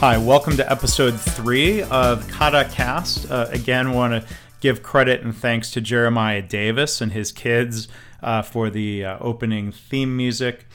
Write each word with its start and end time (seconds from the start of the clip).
Hi, 0.00 0.16
welcome 0.16 0.56
to 0.58 0.70
episode 0.70 1.18
three 1.18 1.82
of 1.82 2.28
Kata 2.28 2.68
Cast. 2.70 3.28
Uh, 3.28 3.48
again, 3.50 3.92
want 3.92 4.12
to 4.12 4.34
give 4.60 4.80
credit 4.80 5.22
and 5.22 5.36
thanks 5.36 5.72
to 5.72 5.80
Jeremiah 5.80 6.40
Davis 6.40 7.00
and 7.00 7.10
his 7.10 7.32
kids 7.32 7.88
uh, 8.22 8.42
for 8.42 8.70
the 8.70 9.04
uh, 9.04 9.18
opening 9.20 9.72
theme 9.72 10.16
music. 10.16 10.66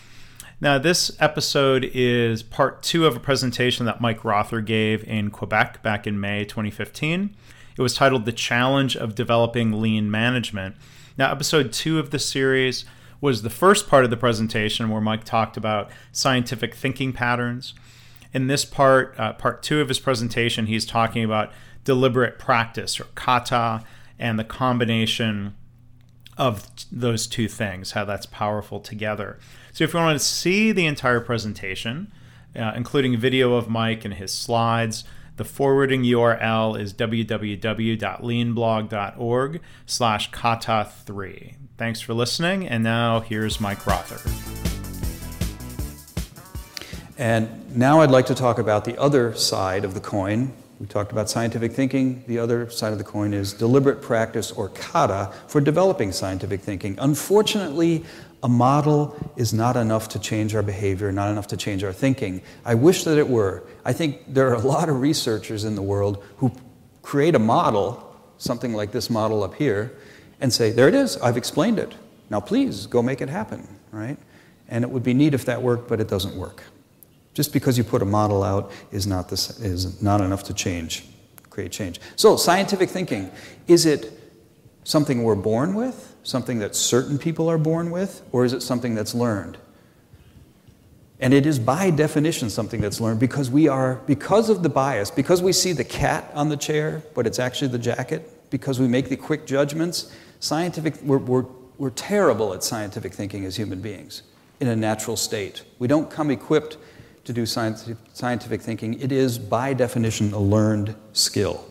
Now, 0.59 0.77
this 0.77 1.09
episode 1.21 1.89
is 1.94 2.44
part 2.44 2.84
two 2.84 3.05
of 3.05 3.16
a 3.16 3.20
presentation 3.21 3.86
that 3.86 4.02
Mike 4.02 4.25
Rother 4.25 4.59
gave 4.59 5.07
in 5.07 5.31
Quebec 5.31 5.81
back 5.81 6.05
in 6.05 6.20
May 6.20 6.44
2015. 6.44 7.34
It 7.77 7.81
was 7.81 7.94
titled 7.94 8.26
The 8.26 8.34
Challenge 8.34 8.98
of 8.98 9.16
Developing 9.16 9.80
Lean 9.81 10.12
Management. 10.12 10.76
Now, 11.17 11.31
episode 11.31 11.71
two 11.71 11.98
of 11.98 12.09
the 12.09 12.20
series 12.20 12.84
was 13.21 13.41
the 13.41 13.49
first 13.49 13.88
part 13.88 14.03
of 14.03 14.09
the 14.09 14.17
presentation 14.17 14.90
where 14.90 14.99
Mike 14.99 15.23
talked 15.23 15.55
about 15.55 15.90
scientific 16.12 16.76
thinking 16.76 17.13
patterns. 17.13 17.73
In 18.34 18.48
this 18.48 18.66
part, 18.66 19.14
uh, 19.18 19.34
part 19.34 19.62
two 19.62 19.80
of 19.80 19.88
his 19.88 20.00
presentation, 20.00 20.66
he's 20.66 20.86
talking 20.86 21.23
about 21.23 21.52
deliberate 21.84 22.40
practice 22.40 23.00
or 23.00 23.06
kata 23.16 23.84
and 24.18 24.40
the 24.40 24.44
combination 24.44 25.56
of 26.38 26.68
those 26.92 27.28
two 27.28 27.48
things, 27.48 27.92
how 27.92 28.06
that's 28.06 28.26
powerful 28.26 28.80
together. 28.80 29.38
So, 29.72 29.84
if 29.84 29.94
you 29.94 30.00
want 30.00 30.20
to 30.20 30.26
see 30.26 30.72
the 30.72 30.88
entire 30.88 31.20
presentation, 31.20 32.12
uh, 32.56 32.72
including 32.76 33.18
video 33.18 33.54
of 33.54 33.70
Mike 33.70 34.04
and 34.06 34.16
his 34.16 34.32
slides, 34.32 35.04
the 35.36 35.44
forwarding 35.44 36.04
URL 36.04 36.80
is 36.80 36.94
www.leanblog.org 36.94 39.62
slash 39.86 40.31
kata3. 40.31 41.56
Thanks 41.78 42.02
for 42.02 42.14
listening, 42.14 42.68
and 42.68 42.84
now 42.84 43.20
here's 43.20 43.59
Mike 43.59 43.88
Rother. 43.88 44.20
And 47.17 47.76
now 47.76 48.02
I'd 48.02 48.12
like 48.12 48.25
to 48.28 48.36
talk 48.36 48.58
about 48.58 48.86
the 48.86 49.00
other 49.00 49.36
side 49.36 49.86
of 49.86 49.94
the 49.94 50.00
coin. 50.00 50.52
We 50.80 50.88
talked 50.88 51.11
about 51.11 51.30
scientific 51.30 51.73
thinking. 51.73 52.23
The 52.28 52.39
other 52.39 52.69
side 52.69 52.92
of 52.92 52.97
the 52.97 53.03
coin 53.03 53.33
is 53.33 53.53
deliberate 53.53 54.02
practice 54.02 54.52
or 54.52 54.69
kata 54.69 55.31
for 55.47 55.61
developing 55.61 56.11
scientific 56.11 56.61
thinking. 56.61 56.97
Unfortunately, 57.00 58.03
a 58.41 58.50
model 58.50 59.16
is 59.38 59.53
not 59.53 59.78
enough 59.78 60.09
to 60.09 60.19
change 60.19 60.53
our 60.56 60.64
behavior, 60.64 61.11
not 61.11 61.31
enough 61.31 61.47
to 61.47 61.58
change 61.58 61.84
our 61.84 61.94
thinking. 61.94 62.41
I 62.66 62.75
wish 62.75 63.03
that 63.06 63.17
it 63.17 63.30
were. 63.30 63.64
I 63.86 63.94
think 63.94 64.34
there 64.34 64.50
are 64.50 64.56
a 64.56 64.59
lot 64.59 64.89
of 64.89 65.00
researchers 65.00 65.64
in 65.64 65.75
the 65.75 65.81
world 65.81 66.22
who 66.38 66.52
create 67.03 67.36
a 67.36 67.39
model, 67.39 68.14
something 68.38 68.73
like 68.73 68.91
this 68.91 69.09
model 69.09 69.44
up 69.44 69.56
here, 69.56 69.95
and 70.41 70.52
say, 70.52 70.72
there 70.72 70.89
it 70.89 70.95
is, 70.95 71.16
I've 71.17 71.38
explained 71.38 71.80
it. 71.80 71.94
Now 72.30 72.41
please 72.41 72.88
go 72.88 73.02
make 73.02 73.22
it 73.22 73.30
happen, 73.30 73.66
right? 73.91 74.17
And 74.67 74.84
it 74.84 74.89
would 74.89 75.03
be 75.03 75.14
neat 75.14 75.34
if 75.34 75.45
that 75.45 75.61
worked, 75.61 75.88
but 75.88 76.02
it 76.02 76.09
doesn't 76.09 76.36
work. 76.36 76.64
Just 77.34 77.52
because 77.52 77.78
you 77.78 77.84
put 77.84 78.02
a 78.02 78.06
model 78.06 78.44
out 78.44 78.72
is 78.92 79.08
not, 79.08 79.30
this, 79.30 79.59
is 79.59 80.02
not 80.02 80.22
enough 80.22 80.44
to 80.44 80.53
change, 80.53 81.06
create 81.50 81.72
change. 81.72 82.00
So, 82.16 82.36
scientific 82.36 82.90
thinking 82.90 83.31
is 83.67 83.86
it 83.86 84.20
something 84.84 85.23
we're 85.23 85.36
born 85.36 85.73
with, 85.73 86.16
something 86.23 86.59
that 86.59 86.75
certain 86.75 87.17
people 87.17 87.50
are 87.50 87.58
born 87.58 87.90
with, 87.90 88.22
or 88.31 88.45
is 88.45 88.53
it 88.53 88.62
something 88.62 88.95
that's 88.95 89.16
learned? 89.16 89.58
And 91.20 91.34
it 91.34 91.45
is 91.45 91.58
by 91.58 91.90
definition 91.90 92.50
something 92.50 92.81
that's 92.81 93.00
learned 93.00 93.20
because 93.20 93.50
we 93.50 93.68
are, 93.68 93.95
because 94.08 94.50
of 94.50 94.62
the 94.62 94.70
bias, 94.70 95.09
because 95.09 95.42
we 95.42 95.53
see 95.53 95.72
the 95.72 95.84
cat 95.84 96.30
on 96.34 96.50
the 96.50 96.58
chair, 96.58 97.02
but 97.16 97.25
it's 97.25 97.40
actually 97.40 97.70
the 97.70 97.80
jacket, 97.80 98.30
because 98.50 98.80
we 98.80 98.88
make 98.88 99.09
the 99.09 99.16
quick 99.16 99.45
judgments, 99.45 100.14
scientific, 100.40 101.02
we're, 101.02 101.20
we're, 101.20 101.45
we're 101.78 101.92
terrible 101.92 102.53
at 102.53 102.64
scientific 102.64 103.14
thinking 103.14 103.45
as 103.45 103.56
human 103.56 103.80
beings 103.80 104.23
in 104.59 104.68
a 104.68 104.75
natural 104.75 105.16
state. 105.16 105.64
We 105.80 105.88
don't 105.88 106.09
come 106.09 106.30
equipped 106.30 106.78
to 107.25 107.33
do 107.33 107.45
scientific 107.45 108.61
thinking. 108.61 108.99
It 108.99 109.11
is, 109.11 109.39
by 109.39 109.73
definition, 109.73 110.33
a 110.33 110.39
learned 110.39 110.95
skill. 111.13 111.66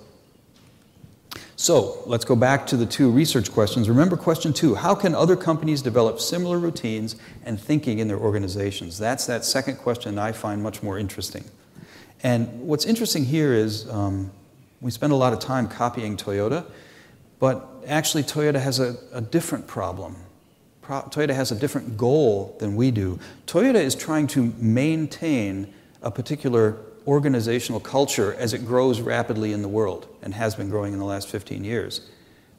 So 1.57 2.03
let's 2.07 2.25
go 2.25 2.35
back 2.35 2.67
to 2.69 2.77
the 2.77 2.87
two 2.87 3.11
research 3.11 3.53
questions. 3.53 3.89
Remember 3.89 4.17
question 4.17 4.53
two 4.53 4.75
how 4.75 4.95
can 4.95 5.15
other 5.15 5.37
companies 5.37 5.81
develop 5.81 6.19
similar 6.19 6.59
routines 6.59 7.17
and 7.45 7.61
thinking 7.61 7.99
in 8.01 8.09
their 8.09 8.19
organizations? 8.19 8.99
That's 8.99 9.27
that 9.27 9.45
second 9.45 9.77
question 9.77 10.19
I 10.19 10.33
find 10.33 10.63
much 10.63 10.83
more 10.83 10.99
interesting. 10.99 11.45
And 12.25 12.67
what's 12.67 12.85
interesting 12.85 13.25
here 13.25 13.53
is 13.53 13.89
um, 13.91 14.33
we 14.81 14.91
spend 14.91 15.13
a 15.13 15.17
lot 15.17 15.33
of 15.33 15.39
time 15.39 15.69
copying 15.69 16.17
Toyota, 16.17 16.67
but 17.39 17.69
actually, 17.87 18.23
Toyota 18.23 18.61
has 18.61 18.81
a, 18.81 18.97
a 19.13 19.21
different 19.21 19.67
problem. 19.67 20.17
Toyota 20.83 21.35
has 21.35 21.53
a 21.53 21.55
different 21.55 21.97
goal 21.97 22.57
than 22.59 22.77
we 22.77 22.91
do. 22.91 23.19
Toyota 23.47 23.77
is 23.77 23.95
trying 23.95 24.27
to 24.29 24.53
maintain 24.59 25.73
a 26.03 26.11
particular 26.11 26.77
organizational 27.07 27.81
culture 27.81 28.35
as 28.35 28.53
it 28.53 28.67
grows 28.67 29.01
rapidly 29.01 29.53
in 29.53 29.63
the 29.63 29.69
world 29.69 30.09
and 30.23 30.35
has 30.35 30.55
been 30.55 30.69
growing 30.69 30.93
in 30.93 30.99
the 30.99 31.05
last 31.05 31.29
15 31.29 31.65
years. 31.65 32.09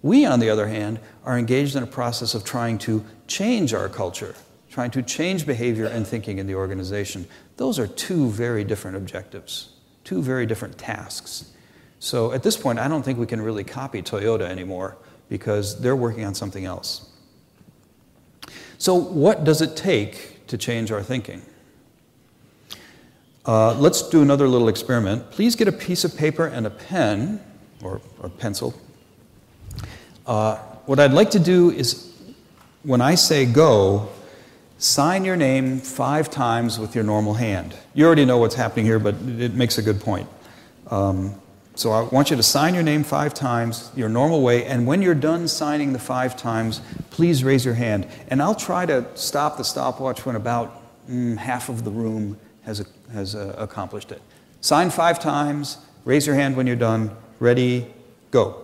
We, 0.02 0.26
on 0.26 0.40
the 0.40 0.50
other 0.50 0.68
hand, 0.68 1.00
are 1.24 1.38
engaged 1.38 1.76
in 1.76 1.84
a 1.84 1.88
process 1.88 2.34
of 2.34 2.44
trying 2.44 2.78
to 2.80 3.06
change 3.28 3.74
our 3.74 3.88
culture, 3.88 4.36
trying 4.70 4.92
to 4.92 5.02
change 5.02 5.46
behavior 5.46 5.86
and 5.86 6.06
thinking 6.06 6.40
in 6.40 6.48
the 6.48 6.56
organization. 6.56 7.26
Those 7.56 7.80
are 7.80 7.88
two 7.88 8.30
very 8.30 8.66
different 8.66 8.98
objectives, 8.98 9.70
two 10.04 10.22
very 10.22 10.46
different 10.46 10.78
tasks. 10.78 11.52
So 12.00 12.34
at 12.34 12.44
this 12.44 12.58
point, 12.58 12.80
I 12.80 12.90
don't 12.90 13.04
think 13.04 13.18
we 13.18 13.26
can 13.26 13.42
really 13.42 13.64
copy 13.64 14.02
Toyota 14.02 14.42
anymore 14.42 14.98
because 15.30 15.80
they're 15.80 15.96
working 15.96 16.26
on 16.26 16.36
something 16.36 16.66
else. 16.66 17.13
So, 18.78 18.96
what 18.96 19.44
does 19.44 19.62
it 19.62 19.76
take 19.76 20.48
to 20.48 20.58
change 20.58 20.92
our 20.92 21.02
thinking? 21.02 21.42
Uh, 23.46 23.74
let's 23.76 24.08
do 24.10 24.22
another 24.22 24.48
little 24.48 24.70
experiment. 24.70 25.30
Please 25.32 25.56
get 25.56 25.68
a 25.68 25.72
piece 25.72 26.04
of 26.04 26.16
paper 26.16 26.48
and 26.48 26.66
a 26.66 26.70
pen, 26.70 27.42
or 27.82 28.00
pencil. 28.38 28.74
Uh, 30.26 30.56
what 30.86 31.00
I'd 31.00 31.12
like 31.12 31.32
to 31.32 31.40
do 31.40 31.72
is, 31.72 32.14
when 32.84 33.02
I 33.02 33.16
say 33.16 33.46
go, 33.46 34.10
sign 34.78 35.26
your 35.26 35.36
name 35.36 35.80
five 35.80 36.30
times 36.30 36.80
with 36.80 36.96
your 36.96 37.04
normal 37.04 37.34
hand. 37.34 37.76
You 37.94 38.06
already 38.06 38.26
know 38.26 38.38
what's 38.38 38.56
happening 38.56 38.86
here, 38.86 39.00
but 39.00 39.16
it 39.16 39.54
makes 39.54 39.78
a 39.78 39.82
good 39.82 40.00
point. 40.00 40.28
Um, 40.90 41.36
so 41.76 41.92
I 41.92 42.02
want 42.02 42.30
you 42.30 42.36
to 42.36 42.44
sign 42.44 42.76
your 42.76 42.84
name 42.84 43.04
five 43.04 43.34
times, 43.34 43.92
your 43.96 44.10
normal 44.10 44.42
way, 44.42 44.66
and 44.66 44.86
when 44.86 45.02
you're 45.02 45.16
done 45.16 45.48
signing 45.48 45.94
the 45.94 46.00
five 46.00 46.38
times, 46.38 46.82
please 47.10 47.44
raise 47.44 47.66
your 47.66 47.74
hand. 47.74 48.08
And 48.28 48.42
I'll 48.42 48.56
try 48.56 48.86
to 48.86 49.06
stop 49.16 49.58
the 49.58 49.64
stopwatch 49.64 50.26
when 50.26 50.36
about 50.36 50.82
mm, 51.10 51.36
half 51.38 51.70
of 51.70 51.84
the 51.84 51.90
room 51.90 52.38
has, 52.64 52.86
has 53.12 53.34
uh, 53.34 53.56
accomplished 53.58 54.12
it. 54.12 54.22
Sign 54.62 54.92
five 54.92 55.20
times, 55.20 55.78
raise 56.06 56.28
your 56.28 56.36
hand 56.36 56.56
when 56.56 56.68
you're 56.68 56.76
done. 56.76 57.16
Ready, 57.40 57.92
go. 58.30 58.63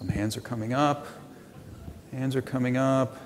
Some 0.00 0.08
hands 0.08 0.34
are 0.34 0.40
coming 0.40 0.72
up. 0.72 1.06
Hands 2.10 2.34
are 2.34 2.40
coming 2.40 2.78
up. 2.78 3.18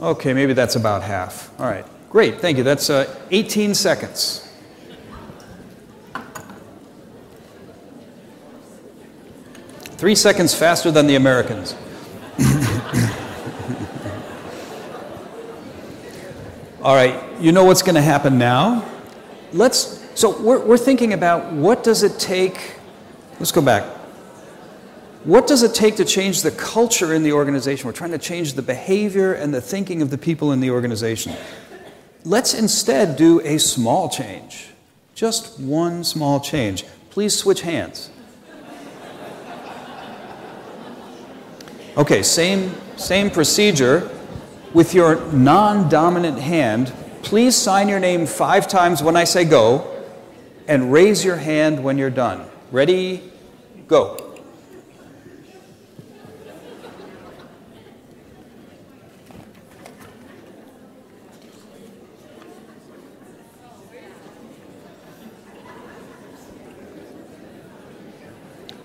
Okay, 0.00 0.34
maybe 0.34 0.52
that's 0.52 0.74
about 0.74 1.04
half. 1.04 1.48
All 1.60 1.66
right, 1.66 1.86
great, 2.10 2.40
thank 2.40 2.58
you. 2.58 2.64
That's 2.64 2.90
uh, 2.90 3.14
18 3.30 3.72
seconds. 3.74 4.52
Three 9.92 10.16
seconds 10.16 10.56
faster 10.56 10.90
than 10.90 11.06
the 11.06 11.14
Americans. 11.14 11.76
All 16.82 16.96
right, 16.96 17.22
you 17.40 17.52
know 17.52 17.62
what's 17.62 17.82
going 17.82 17.94
to 17.94 18.02
happen 18.02 18.38
now? 18.38 18.84
Let's, 19.52 20.04
so 20.18 20.36
we're, 20.42 20.58
we're 20.58 20.76
thinking 20.76 21.12
about 21.12 21.52
what 21.52 21.84
does 21.84 22.02
it 22.02 22.18
take, 22.18 22.74
let's 23.38 23.52
go 23.52 23.62
back. 23.62 24.01
What 25.24 25.46
does 25.46 25.62
it 25.62 25.72
take 25.72 25.96
to 25.96 26.04
change 26.04 26.42
the 26.42 26.50
culture 26.50 27.14
in 27.14 27.22
the 27.22 27.32
organization? 27.32 27.86
We're 27.86 27.92
trying 27.92 28.10
to 28.10 28.18
change 28.18 28.54
the 28.54 28.62
behavior 28.62 29.32
and 29.34 29.54
the 29.54 29.60
thinking 29.60 30.02
of 30.02 30.10
the 30.10 30.18
people 30.18 30.50
in 30.50 30.58
the 30.58 30.70
organization. 30.70 31.32
Let's 32.24 32.54
instead 32.54 33.16
do 33.16 33.40
a 33.40 33.58
small 33.58 34.08
change. 34.08 34.70
Just 35.14 35.60
one 35.60 36.02
small 36.02 36.40
change. 36.40 36.84
Please 37.10 37.36
switch 37.36 37.60
hands. 37.60 38.10
Okay, 41.96 42.22
same, 42.22 42.74
same 42.96 43.30
procedure. 43.30 44.10
With 44.72 44.94
your 44.94 45.20
non 45.32 45.88
dominant 45.88 46.38
hand, 46.38 46.92
please 47.22 47.54
sign 47.54 47.88
your 47.88 48.00
name 48.00 48.26
five 48.26 48.66
times 48.66 49.02
when 49.02 49.14
I 49.14 49.24
say 49.24 49.44
go, 49.44 49.86
and 50.66 50.92
raise 50.92 51.24
your 51.24 51.36
hand 51.36 51.84
when 51.84 51.98
you're 51.98 52.10
done. 52.10 52.48
Ready? 52.72 53.30
Go. 53.86 54.21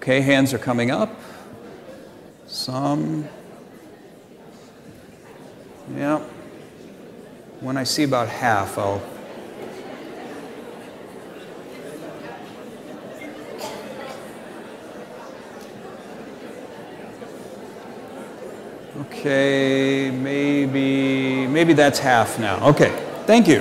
Okay, 0.07 0.21
hands 0.21 0.53
are 0.53 0.57
coming 0.57 0.89
up. 0.89 1.13
Some. 2.47 3.27
Yeah. 5.97 6.19
When 7.59 7.75
I 7.75 7.83
see 7.83 8.03
about 8.03 8.29
half, 8.29 8.77
I'll. 8.77 9.01
Okay, 19.01 20.09
maybe 20.09 21.47
maybe 21.47 21.73
that's 21.73 21.99
half 21.99 22.39
now. 22.39 22.65
Okay. 22.69 22.93
Thank 23.25 23.49
you. 23.49 23.59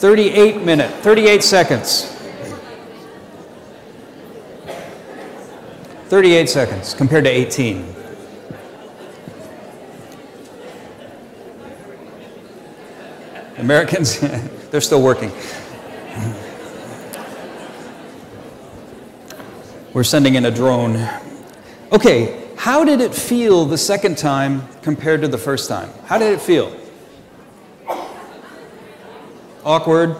38 0.00 0.62
minute, 0.62 0.90
38 1.02 1.42
seconds. 1.42 2.17
38 6.08 6.48
seconds 6.48 6.94
compared 6.94 7.24
to 7.24 7.30
18. 7.30 7.94
Americans, 13.58 14.18
they're 14.70 14.80
still 14.80 15.02
working. 15.02 15.30
We're 19.92 20.04
sending 20.04 20.36
in 20.36 20.46
a 20.46 20.50
drone. 20.50 21.06
Okay, 21.92 22.48
how 22.56 22.84
did 22.84 23.02
it 23.02 23.14
feel 23.14 23.66
the 23.66 23.76
second 23.76 24.16
time 24.16 24.66
compared 24.80 25.20
to 25.20 25.28
the 25.28 25.36
first 25.36 25.68
time? 25.68 25.90
How 26.06 26.16
did 26.16 26.32
it 26.32 26.40
feel? 26.40 26.74
Awkward? 29.62 30.16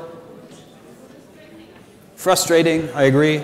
Frustrating, 2.17 2.91
I 2.91 3.05
agree. 3.05 3.43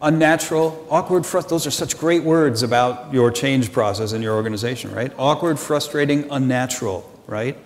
Unnatural, 0.00 0.86
awkward, 0.90 1.24
those 1.24 1.66
are 1.66 1.72
such 1.72 1.98
great 1.98 2.22
words 2.22 2.62
about 2.62 3.12
your 3.12 3.32
change 3.32 3.72
process 3.72 4.12
in 4.12 4.22
your 4.22 4.36
organization, 4.36 4.94
right? 4.94 5.12
Awkward, 5.18 5.58
frustrating, 5.58 6.30
unnatural, 6.30 7.10
right? 7.26 7.58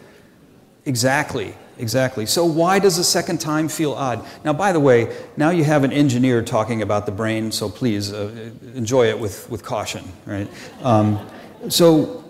Exactly, 0.86 1.54
exactly. 1.78 2.24
So, 2.24 2.46
why 2.46 2.78
does 2.78 2.96
the 2.96 3.04
second 3.04 3.42
time 3.42 3.68
feel 3.68 3.92
odd? 3.92 4.24
Now, 4.44 4.54
by 4.54 4.72
the 4.72 4.80
way, 4.80 5.14
now 5.36 5.50
you 5.50 5.62
have 5.64 5.84
an 5.84 5.92
engineer 5.92 6.42
talking 6.42 6.80
about 6.80 7.04
the 7.04 7.12
brain, 7.12 7.52
so 7.52 7.68
please 7.68 8.14
uh, 8.14 8.50
enjoy 8.74 9.08
it 9.08 9.18
with, 9.18 9.50
with 9.50 9.62
caution, 9.62 10.02
right? 10.24 10.48
Um, 10.82 11.28
so, 11.68 12.21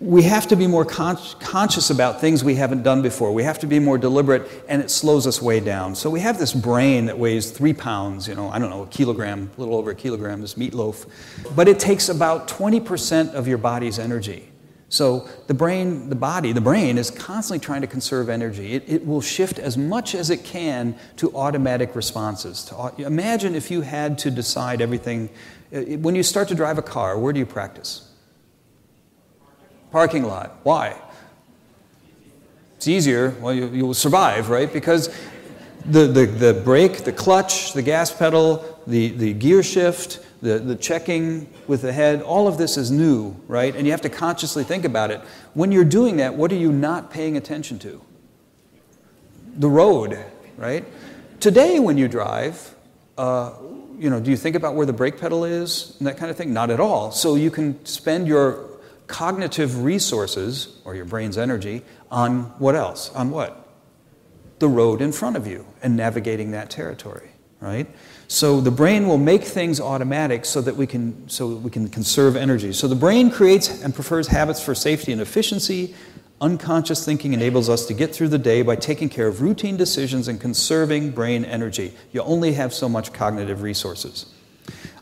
we 0.00 0.22
have 0.22 0.46
to 0.48 0.56
be 0.56 0.66
more 0.66 0.84
con- 0.84 1.18
conscious 1.40 1.90
about 1.90 2.20
things 2.20 2.44
we 2.44 2.54
haven't 2.54 2.82
done 2.82 3.02
before. 3.02 3.32
We 3.32 3.44
have 3.44 3.58
to 3.60 3.66
be 3.66 3.78
more 3.78 3.96
deliberate, 3.96 4.46
and 4.68 4.82
it 4.82 4.90
slows 4.90 5.26
us 5.26 5.40
way 5.40 5.60
down. 5.60 5.94
So, 5.94 6.10
we 6.10 6.20
have 6.20 6.38
this 6.38 6.52
brain 6.52 7.06
that 7.06 7.18
weighs 7.18 7.50
three 7.50 7.72
pounds, 7.72 8.28
you 8.28 8.34
know, 8.34 8.50
I 8.50 8.58
don't 8.58 8.70
know, 8.70 8.82
a 8.82 8.88
kilogram, 8.88 9.50
a 9.56 9.60
little 9.60 9.74
over 9.74 9.90
a 9.90 9.94
kilogram, 9.94 10.40
this 10.40 10.54
meatloaf, 10.54 11.06
but 11.54 11.68
it 11.68 11.78
takes 11.78 12.08
about 12.08 12.48
20% 12.48 13.34
of 13.34 13.48
your 13.48 13.58
body's 13.58 13.98
energy. 13.98 14.50
So 14.88 15.28
the 15.48 15.54
brain, 15.54 16.08
the 16.10 16.14
body, 16.14 16.52
the 16.52 16.60
brain 16.60 16.96
is 16.96 17.10
constantly 17.10 17.64
trying 17.64 17.80
to 17.80 17.88
conserve 17.88 18.28
energy. 18.28 18.74
It, 18.74 18.84
it 18.86 19.06
will 19.06 19.20
shift 19.20 19.58
as 19.58 19.76
much 19.76 20.14
as 20.14 20.30
it 20.30 20.44
can 20.44 20.96
to 21.16 21.34
automatic 21.34 21.96
responses. 21.96 22.64
To, 22.66 22.92
imagine 22.98 23.56
if 23.56 23.70
you 23.70 23.80
had 23.80 24.18
to 24.18 24.30
decide 24.30 24.80
everything. 24.80 25.28
Uh, 25.74 25.80
when 25.98 26.14
you 26.14 26.22
start 26.22 26.48
to 26.48 26.54
drive 26.54 26.78
a 26.78 26.82
car, 26.82 27.18
where 27.18 27.32
do 27.32 27.40
you 27.40 27.46
practice? 27.46 28.05
Parking 29.90 30.24
lot. 30.24 30.58
Why? 30.62 30.96
It's 32.76 32.88
easier. 32.88 33.30
Well, 33.40 33.54
you, 33.54 33.68
you 33.68 33.86
will 33.86 33.94
survive, 33.94 34.50
right? 34.50 34.70
Because 34.72 35.14
the, 35.84 36.06
the, 36.06 36.26
the 36.26 36.54
brake, 36.54 37.04
the 37.04 37.12
clutch, 37.12 37.72
the 37.72 37.82
gas 37.82 38.12
pedal, 38.12 38.82
the, 38.86 39.08
the 39.08 39.32
gear 39.32 39.62
shift, 39.62 40.20
the, 40.42 40.58
the 40.58 40.76
checking 40.76 41.48
with 41.66 41.82
the 41.82 41.92
head, 41.92 42.22
all 42.22 42.46
of 42.46 42.58
this 42.58 42.76
is 42.76 42.90
new, 42.90 43.34
right? 43.48 43.74
And 43.74 43.86
you 43.86 43.92
have 43.92 44.02
to 44.02 44.08
consciously 44.08 44.64
think 44.64 44.84
about 44.84 45.10
it. 45.10 45.20
When 45.54 45.72
you're 45.72 45.84
doing 45.84 46.18
that, 46.18 46.34
what 46.34 46.52
are 46.52 46.56
you 46.56 46.72
not 46.72 47.10
paying 47.10 47.36
attention 47.36 47.78
to? 47.80 48.02
The 49.56 49.68
road, 49.68 50.18
right? 50.56 50.84
Today, 51.40 51.80
when 51.80 51.96
you 51.96 52.08
drive, 52.08 52.74
uh, 53.16 53.52
you 53.98 54.10
know, 54.10 54.20
do 54.20 54.30
you 54.30 54.36
think 54.36 54.56
about 54.56 54.74
where 54.74 54.86
the 54.86 54.92
brake 54.92 55.18
pedal 55.18 55.44
is 55.44 55.96
and 55.98 56.06
that 56.06 56.18
kind 56.18 56.30
of 56.30 56.36
thing? 56.36 56.52
Not 56.52 56.70
at 56.70 56.80
all. 56.80 57.10
So 57.12 57.34
you 57.34 57.50
can 57.50 57.84
spend 57.86 58.28
your 58.28 58.75
cognitive 59.06 59.82
resources 59.82 60.80
or 60.84 60.94
your 60.94 61.04
brain's 61.04 61.38
energy 61.38 61.82
on 62.10 62.42
what 62.58 62.74
else? 62.74 63.10
On 63.14 63.30
what? 63.30 63.68
The 64.58 64.68
road 64.68 65.02
in 65.02 65.12
front 65.12 65.36
of 65.36 65.46
you 65.46 65.66
and 65.82 65.96
navigating 65.96 66.52
that 66.52 66.70
territory, 66.70 67.30
right? 67.60 67.86
So 68.28 68.60
the 68.60 68.70
brain 68.70 69.06
will 69.06 69.18
make 69.18 69.44
things 69.44 69.80
automatic 69.80 70.44
so 70.44 70.60
that 70.60 70.76
we 70.76 70.86
can 70.86 71.28
so 71.28 71.48
we 71.48 71.70
can 71.70 71.88
conserve 71.88 72.36
energy. 72.36 72.72
So 72.72 72.88
the 72.88 72.96
brain 72.96 73.30
creates 73.30 73.82
and 73.82 73.94
prefers 73.94 74.26
habits 74.28 74.62
for 74.62 74.74
safety 74.74 75.12
and 75.12 75.20
efficiency. 75.20 75.94
Unconscious 76.40 77.04
thinking 77.04 77.32
enables 77.32 77.70
us 77.70 77.86
to 77.86 77.94
get 77.94 78.14
through 78.14 78.28
the 78.28 78.38
day 78.38 78.60
by 78.62 78.76
taking 78.76 79.08
care 79.08 79.26
of 79.26 79.40
routine 79.40 79.76
decisions 79.76 80.28
and 80.28 80.38
conserving 80.40 81.12
brain 81.12 81.44
energy. 81.44 81.94
You 82.12 82.22
only 82.22 82.52
have 82.54 82.74
so 82.74 82.88
much 82.88 83.12
cognitive 83.12 83.62
resources. 83.62 84.26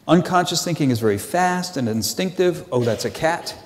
Unconscious 0.07 0.62
thinking 0.62 0.91
is 0.91 1.00
very 1.00 1.19
fast 1.19 1.77
and 1.77 1.89
instinctive. 1.89 2.69
Oh, 2.71 2.85
that's 2.85 3.05
a 3.05 3.11
cat. 3.11 3.57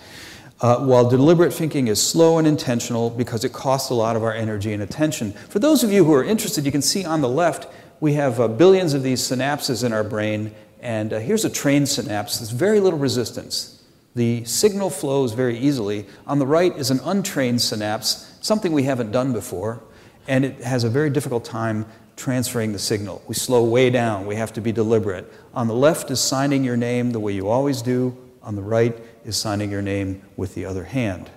Uh, 0.61 0.79
while 0.79 1.09
deliberate 1.09 1.53
thinking 1.53 1.87
is 1.87 2.05
slow 2.05 2.39
and 2.39 2.47
intentional 2.47 3.11
because 3.11 3.45
it 3.45 3.53
costs 3.53 3.91
a 3.91 3.95
lot 3.95 4.17
of 4.17 4.25
our 4.25 4.33
energy 4.33 4.73
and 4.73 4.83
attention. 4.83 5.33
For 5.33 5.61
those 5.61 5.85
of 5.85 5.93
you 5.93 6.05
who 6.05 6.13
are 6.13 6.25
interested, 6.25 6.67
you 6.67 6.73
can 6.73 6.83
see 6.83 7.05
on 7.05 7.21
the 7.21 7.29
left 7.29 7.69
we 8.01 8.15
have 8.15 8.41
uh, 8.41 8.49
billions 8.49 8.93
of 8.93 9.05
these 9.05 9.21
synapses 9.21 9.85
in 9.85 9.93
our 9.93 10.03
brain, 10.03 10.53
and 10.81 11.13
uh, 11.13 11.19
here's 11.19 11.45
a 11.45 11.51
trained 11.51 11.89
synapse. 11.89 12.39
There's 12.39 12.51
very 12.51 12.81
little 12.81 12.99
resistance. 12.99 13.83
The 14.15 14.45
signal 14.45 14.91
flows 14.91 15.33
very 15.33 15.59
easily. 15.59 16.07
On 16.27 16.41
the 16.41 16.47
right 16.47 16.77
is 16.77 16.91
an 16.91 17.01
untrained 17.05 17.61
synapse, 17.61 18.33
something 18.41 18.73
we 18.73 18.83
haven't 18.85 19.13
done 19.13 19.33
before, 19.33 19.83
and 20.27 20.45
it 20.45 20.61
has 20.63 20.83
a 20.83 20.89
very 20.89 21.11
difficult 21.11 21.45
time 21.45 21.87
transferring 22.17 22.73
the 22.73 22.81
signal. 22.81 23.23
We 23.29 23.35
slow 23.35 23.63
way 23.63 23.91
down. 23.91 24.27
We 24.27 24.35
have 24.35 24.53
to 24.55 24.61
be 24.61 24.73
deliberate. 24.73 25.33
On 25.55 25.69
the 25.69 25.75
left 25.75 26.11
is 26.11 26.19
signing 26.21 26.65
your 26.65 26.77
name 26.77 27.13
the 27.13 27.21
way 27.21 27.33
you 27.33 27.49
always 27.49 27.81
do. 27.81 28.17
On 28.43 28.57
the 28.57 28.63
right 28.63 28.97
is 29.29 29.37
signing 29.37 29.71
your 29.71 29.83
name 29.83 30.23
with 30.39 30.55
the 30.55 30.65
other 30.65 30.85
hand. 30.85 31.29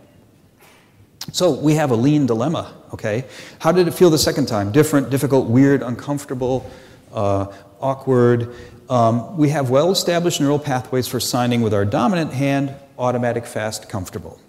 So 1.33 1.51
we 1.51 1.75
have 1.75 1.91
a 1.91 1.95
lean 1.95 2.25
dilemma, 2.25 2.73
okay? 2.93 3.25
How 3.59 3.73
did 3.73 3.85
it 3.85 3.91
feel 3.91 4.09
the 4.09 4.17
second 4.17 4.47
time? 4.47 4.71
Different, 4.71 5.09
difficult, 5.09 5.49
weird, 5.49 5.83
uncomfortable, 5.83 6.71
uh, 7.13 7.47
awkward. 7.81 8.55
Um, 8.89 9.35
we 9.35 9.49
have 9.49 9.69
well 9.69 9.91
established 9.91 10.39
neural 10.39 10.57
pathways 10.57 11.09
for 11.09 11.19
signing 11.19 11.61
with 11.61 11.73
our 11.73 11.83
dominant 11.83 12.31
hand, 12.31 12.73
automatic, 12.97 13.45
fast, 13.45 13.89
comfortable. 13.89 14.39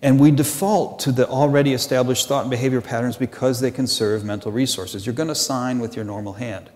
And 0.00 0.20
we 0.20 0.30
default 0.30 1.00
to 1.00 1.12
the 1.12 1.28
already 1.28 1.74
established 1.74 2.28
thought 2.28 2.42
and 2.42 2.50
behavior 2.50 2.80
patterns 2.80 3.16
because 3.16 3.60
they 3.60 3.72
conserve 3.72 4.24
mental 4.24 4.52
resources. 4.52 5.06
You're 5.06 5.14
going 5.14 5.28
to 5.28 5.34
sign 5.34 5.80
with 5.80 5.96
your 5.96 6.04
normal 6.04 6.34
hand. 6.34 6.70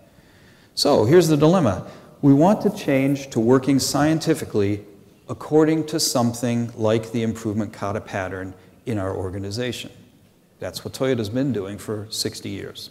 So 0.75 1.05
here's 1.05 1.29
the 1.29 1.37
dilemma 1.37 1.87
we 2.21 2.35
want 2.35 2.63
to 2.63 2.71
change 2.71 3.31
to 3.31 3.39
working 3.39 3.79
scientifically 3.79 4.85
according 5.29 5.87
to 5.87 5.99
something 5.99 6.73
like 6.77 7.13
the 7.13 7.23
improvement 7.23 7.73
kata 7.73 8.01
pattern 8.01 8.55
in 8.87 8.99
our 8.99 9.15
organization. 9.15 9.91
That's 10.61 10.85
what 10.85 10.95
Toyota's 10.95 11.31
been 11.31 11.53
doing 11.53 11.79
for 11.79 12.07
60 12.11 12.49
years. 12.49 12.91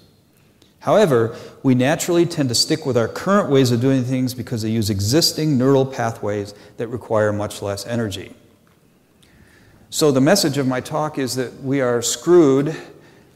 However, 0.79 1.35
we 1.63 1.75
naturally 1.75 2.25
tend 2.25 2.49
to 2.49 2.55
stick 2.55 2.85
with 2.85 2.97
our 2.97 3.07
current 3.07 3.49
ways 3.49 3.71
of 3.71 3.79
doing 3.79 4.03
things 4.03 4.33
because 4.33 4.63
they 4.63 4.69
use 4.69 4.89
existing 4.89 5.57
neural 5.57 5.85
pathways 5.85 6.53
that 6.77 6.87
require 6.87 7.31
much 7.31 7.61
less 7.61 7.85
energy. 7.85 8.35
So, 9.89 10.11
the 10.11 10.19
message 10.19 10.57
of 10.57 10.67
my 10.67 10.81
talk 10.81 11.17
is 11.17 11.35
that 11.35 11.61
we 11.61 11.79
are 11.79 12.01
screwed. 12.01 12.75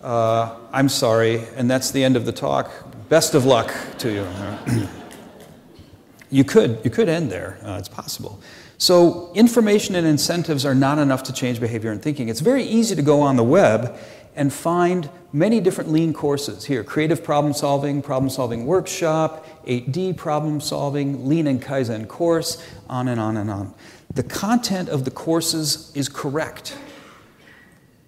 Uh, 0.02 0.58
I'm 0.74 0.90
sorry, 0.90 1.44
and 1.56 1.72
that's 1.72 1.92
the 1.92 2.04
end 2.04 2.18
of 2.18 2.26
the 2.26 2.32
talk. 2.34 2.70
Best 3.08 3.34
of 3.34 3.46
luck 3.46 3.74
to 4.00 4.12
you. 4.12 4.88
you 6.30 6.44
could, 6.44 6.82
you 6.84 6.90
could 6.90 7.08
end 7.08 7.32
there. 7.32 7.60
Uh, 7.64 7.78
it's 7.80 7.88
possible. 7.88 8.42
So, 8.80 9.32
information 9.34 9.96
and 9.96 10.06
incentives 10.06 10.64
are 10.66 10.76
not 10.76 11.00
enough 11.00 11.24
to 11.24 11.34
change 11.34 11.60
behavior 11.60 11.92
and 11.92 12.02
thinking. 12.02 12.30
It's 12.30 12.42
very 12.42 12.64
easy 12.64 12.96
to 12.96 13.02
go 13.02 13.22
on 13.22 13.36
the 13.36 13.44
web 13.44 13.98
and 14.36 14.54
find 14.54 15.10
many 15.34 15.60
different 15.60 15.92
lean 15.92 16.14
courses 16.14 16.66
here 16.66 16.84
creative 16.84 17.24
problem 17.24 17.54
solving, 17.54 18.04
problem 18.04 18.30
solving 18.30 18.68
workshop, 18.68 19.46
8D 19.66 20.16
problem 20.16 20.62
solving, 20.62 21.28
lean 21.28 21.48
and 21.48 21.62
Kaizen 21.62 22.08
course, 22.08 22.64
on 22.88 23.08
and 23.08 23.20
on 23.20 23.36
and 23.38 23.50
on. 23.50 23.74
The 24.14 24.24
content 24.24 24.90
of 24.90 25.06
the 25.06 25.12
courses 25.12 25.92
is 25.96 26.08
correct. 26.08 26.78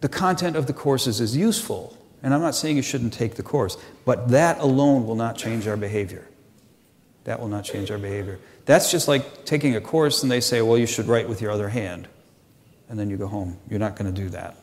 The 0.02 0.10
content 0.10 0.56
of 0.56 0.68
the 0.68 0.74
courses 0.74 1.20
is 1.20 1.36
useful. 1.36 1.98
And 2.22 2.34
I'm 2.34 2.42
not 2.42 2.54
saying 2.56 2.76
you 2.76 2.84
shouldn't 2.84 3.14
take 3.14 3.36
the 3.36 3.44
course, 3.44 3.78
but 4.06 4.30
that 4.30 4.60
alone 4.60 5.08
will 5.08 5.16
not 5.16 5.38
change 5.38 5.68
our 5.68 5.78
behavior. 5.78 6.28
That 7.24 7.40
will 7.40 7.48
not 7.48 7.64
change 7.64 7.92
our 7.92 7.98
behavior. 7.98 8.40
That's 8.70 8.92
just 8.92 9.08
like 9.08 9.46
taking 9.46 9.76
a 9.76 9.82
course 9.82 10.22
and 10.22 10.32
they 10.32 10.40
say, 10.40 10.62
well, 10.62 10.78
you 10.78 10.86
should 10.86 11.08
write 11.08 11.28
with 11.28 11.42
your 11.42 11.50
other 11.50 11.70
hand. 11.70 12.08
And 12.88 13.00
then 13.00 13.10
you 13.10 13.18
go 13.18 13.26
home. 13.26 13.58
You're 13.68 13.80
not 13.80 13.96
going 13.96 14.14
to 14.14 14.22
do 14.22 14.30
that. 14.30 14.58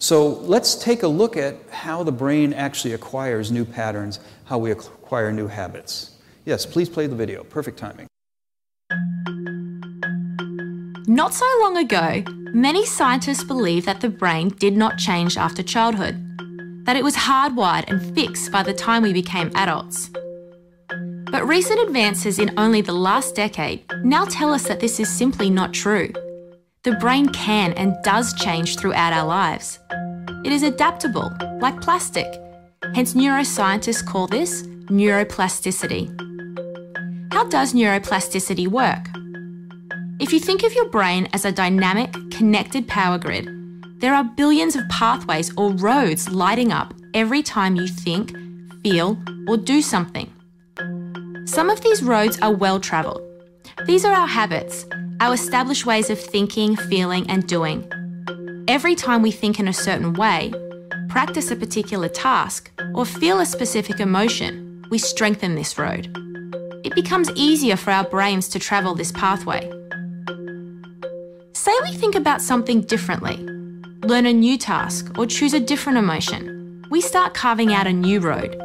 So 0.00 0.26
let's 0.26 0.74
take 0.74 1.04
a 1.04 1.06
look 1.06 1.36
at 1.36 1.54
how 1.70 2.02
the 2.02 2.10
brain 2.10 2.52
actually 2.52 2.92
acquires 2.92 3.52
new 3.52 3.64
patterns, 3.64 4.18
how 4.46 4.58
we 4.58 4.72
acquire 4.72 5.30
new 5.30 5.46
habits. 5.46 6.18
Yes, 6.44 6.66
please 6.66 6.88
play 6.88 7.06
the 7.06 7.14
video. 7.14 7.44
Perfect 7.44 7.78
timing. 7.78 8.08
Not 11.06 11.32
so 11.32 11.46
long 11.60 11.76
ago, 11.76 12.24
many 12.52 12.84
scientists 12.84 13.44
believed 13.44 13.86
that 13.86 14.00
the 14.00 14.08
brain 14.08 14.48
did 14.48 14.76
not 14.76 14.98
change 14.98 15.36
after 15.36 15.62
childhood, 15.62 16.16
that 16.84 16.96
it 16.96 17.04
was 17.04 17.14
hardwired 17.14 17.88
and 17.88 18.12
fixed 18.12 18.50
by 18.50 18.64
the 18.64 18.74
time 18.74 19.04
we 19.04 19.12
became 19.12 19.52
adults. 19.54 20.10
But 21.30 21.46
recent 21.46 21.80
advances 21.80 22.40
in 22.40 22.52
only 22.56 22.80
the 22.80 22.92
last 22.92 23.36
decade 23.36 23.84
now 24.02 24.24
tell 24.24 24.52
us 24.52 24.66
that 24.66 24.80
this 24.80 24.98
is 24.98 25.08
simply 25.08 25.48
not 25.48 25.72
true. 25.72 26.12
The 26.82 26.96
brain 26.96 27.28
can 27.28 27.72
and 27.74 27.94
does 28.02 28.34
change 28.34 28.76
throughout 28.76 29.12
our 29.12 29.26
lives. 29.26 29.78
It 30.44 30.50
is 30.50 30.64
adaptable, 30.64 31.30
like 31.60 31.80
plastic. 31.80 32.26
Hence, 32.94 33.14
neuroscientists 33.14 34.04
call 34.04 34.26
this 34.26 34.62
neuroplasticity. 34.88 36.08
How 37.32 37.44
does 37.48 37.74
neuroplasticity 37.74 38.66
work? 38.66 39.06
If 40.18 40.32
you 40.32 40.40
think 40.40 40.64
of 40.64 40.74
your 40.74 40.88
brain 40.88 41.28
as 41.32 41.44
a 41.44 41.52
dynamic, 41.52 42.12
connected 42.30 42.88
power 42.88 43.18
grid, 43.18 43.48
there 44.00 44.14
are 44.14 44.24
billions 44.24 44.74
of 44.74 44.88
pathways 44.88 45.52
or 45.56 45.70
roads 45.74 46.28
lighting 46.28 46.72
up 46.72 46.92
every 47.14 47.42
time 47.42 47.76
you 47.76 47.86
think, 47.86 48.36
feel, 48.82 49.16
or 49.46 49.56
do 49.56 49.80
something. 49.80 50.32
Some 51.50 51.68
of 51.68 51.80
these 51.80 52.00
roads 52.00 52.38
are 52.40 52.52
well 52.52 52.78
travelled. 52.78 53.22
These 53.84 54.04
are 54.04 54.14
our 54.14 54.28
habits, 54.28 54.86
our 55.18 55.34
established 55.34 55.84
ways 55.84 56.08
of 56.08 56.20
thinking, 56.20 56.76
feeling, 56.76 57.28
and 57.28 57.44
doing. 57.44 57.90
Every 58.68 58.94
time 58.94 59.20
we 59.20 59.32
think 59.32 59.58
in 59.58 59.66
a 59.66 59.72
certain 59.72 60.12
way, 60.12 60.52
practice 61.08 61.50
a 61.50 61.56
particular 61.56 62.08
task, 62.08 62.70
or 62.94 63.04
feel 63.04 63.40
a 63.40 63.46
specific 63.46 63.98
emotion, 63.98 64.84
we 64.90 64.98
strengthen 64.98 65.56
this 65.56 65.76
road. 65.76 66.06
It 66.84 66.94
becomes 66.94 67.32
easier 67.34 67.76
for 67.76 67.90
our 67.90 68.04
brains 68.04 68.46
to 68.50 68.60
travel 68.60 68.94
this 68.94 69.10
pathway. 69.10 69.68
Say 71.52 71.72
we 71.82 71.94
think 71.94 72.14
about 72.14 72.40
something 72.40 72.82
differently, 72.82 73.38
learn 74.06 74.26
a 74.26 74.32
new 74.32 74.56
task, 74.56 75.18
or 75.18 75.26
choose 75.26 75.52
a 75.52 75.58
different 75.58 75.98
emotion. 75.98 76.86
We 76.92 77.00
start 77.00 77.34
carving 77.34 77.72
out 77.72 77.88
a 77.88 77.92
new 77.92 78.20
road. 78.20 78.56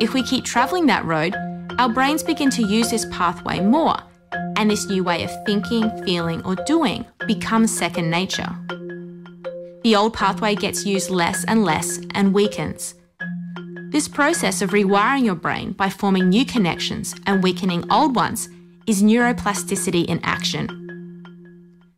If 0.00 0.14
we 0.14 0.22
keep 0.22 0.46
travelling 0.46 0.86
that 0.86 1.04
road, 1.04 1.34
our 1.78 1.88
brains 1.88 2.22
begin 2.22 2.50
to 2.50 2.62
use 2.62 2.90
this 2.90 3.04
pathway 3.10 3.60
more, 3.60 3.96
and 4.56 4.70
this 4.70 4.86
new 4.86 5.04
way 5.04 5.22
of 5.24 5.44
thinking, 5.44 5.90
feeling, 6.04 6.42
or 6.44 6.54
doing 6.54 7.04
becomes 7.26 7.76
second 7.76 8.10
nature. 8.10 8.48
The 9.82 9.94
old 9.94 10.14
pathway 10.14 10.54
gets 10.54 10.86
used 10.86 11.10
less 11.10 11.44
and 11.44 11.64
less 11.64 12.00
and 12.14 12.32
weakens. 12.34 12.94
This 13.90 14.08
process 14.08 14.62
of 14.62 14.70
rewiring 14.70 15.24
your 15.24 15.34
brain 15.34 15.72
by 15.72 15.90
forming 15.90 16.28
new 16.28 16.44
connections 16.44 17.14
and 17.26 17.42
weakening 17.42 17.84
old 17.90 18.16
ones 18.16 18.48
is 18.86 19.02
neuroplasticity 19.02 20.06
in 20.06 20.20
action. 20.22 20.66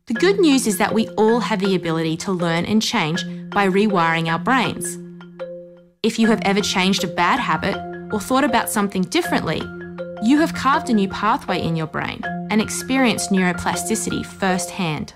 The 0.07 0.13
good 0.13 0.39
news 0.39 0.67
is 0.67 0.77
that 0.77 0.93
we 0.93 1.07
all 1.09 1.39
have 1.39 1.59
the 1.59 1.75
ability 1.75 2.17
to 2.17 2.31
learn 2.31 2.65
and 2.65 2.81
change 2.81 3.23
by 3.49 3.67
rewiring 3.67 4.27
our 4.27 4.39
brains. 4.39 4.97
If 6.03 6.19
you 6.19 6.27
have 6.27 6.41
ever 6.43 6.61
changed 6.61 7.03
a 7.03 7.07
bad 7.07 7.39
habit, 7.39 7.88
or 8.11 8.19
thought 8.19 8.43
about 8.43 8.69
something 8.69 9.03
differently, 9.03 9.61
you 10.21 10.39
have 10.39 10.53
carved 10.53 10.89
a 10.89 10.93
new 10.93 11.07
pathway 11.09 11.61
in 11.61 11.75
your 11.75 11.87
brain 11.87 12.21
and 12.49 12.61
experienced 12.61 13.29
neuroplasticity 13.29 14.25
firsthand. 14.25 15.13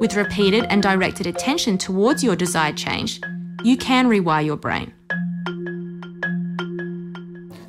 With 0.00 0.14
repeated 0.14 0.66
and 0.68 0.82
directed 0.82 1.26
attention 1.26 1.78
towards 1.78 2.22
your 2.22 2.36
desired 2.36 2.76
change, 2.76 3.20
you 3.64 3.76
can 3.76 4.06
rewire 4.06 4.44
your 4.44 4.56
brain. 4.56 4.92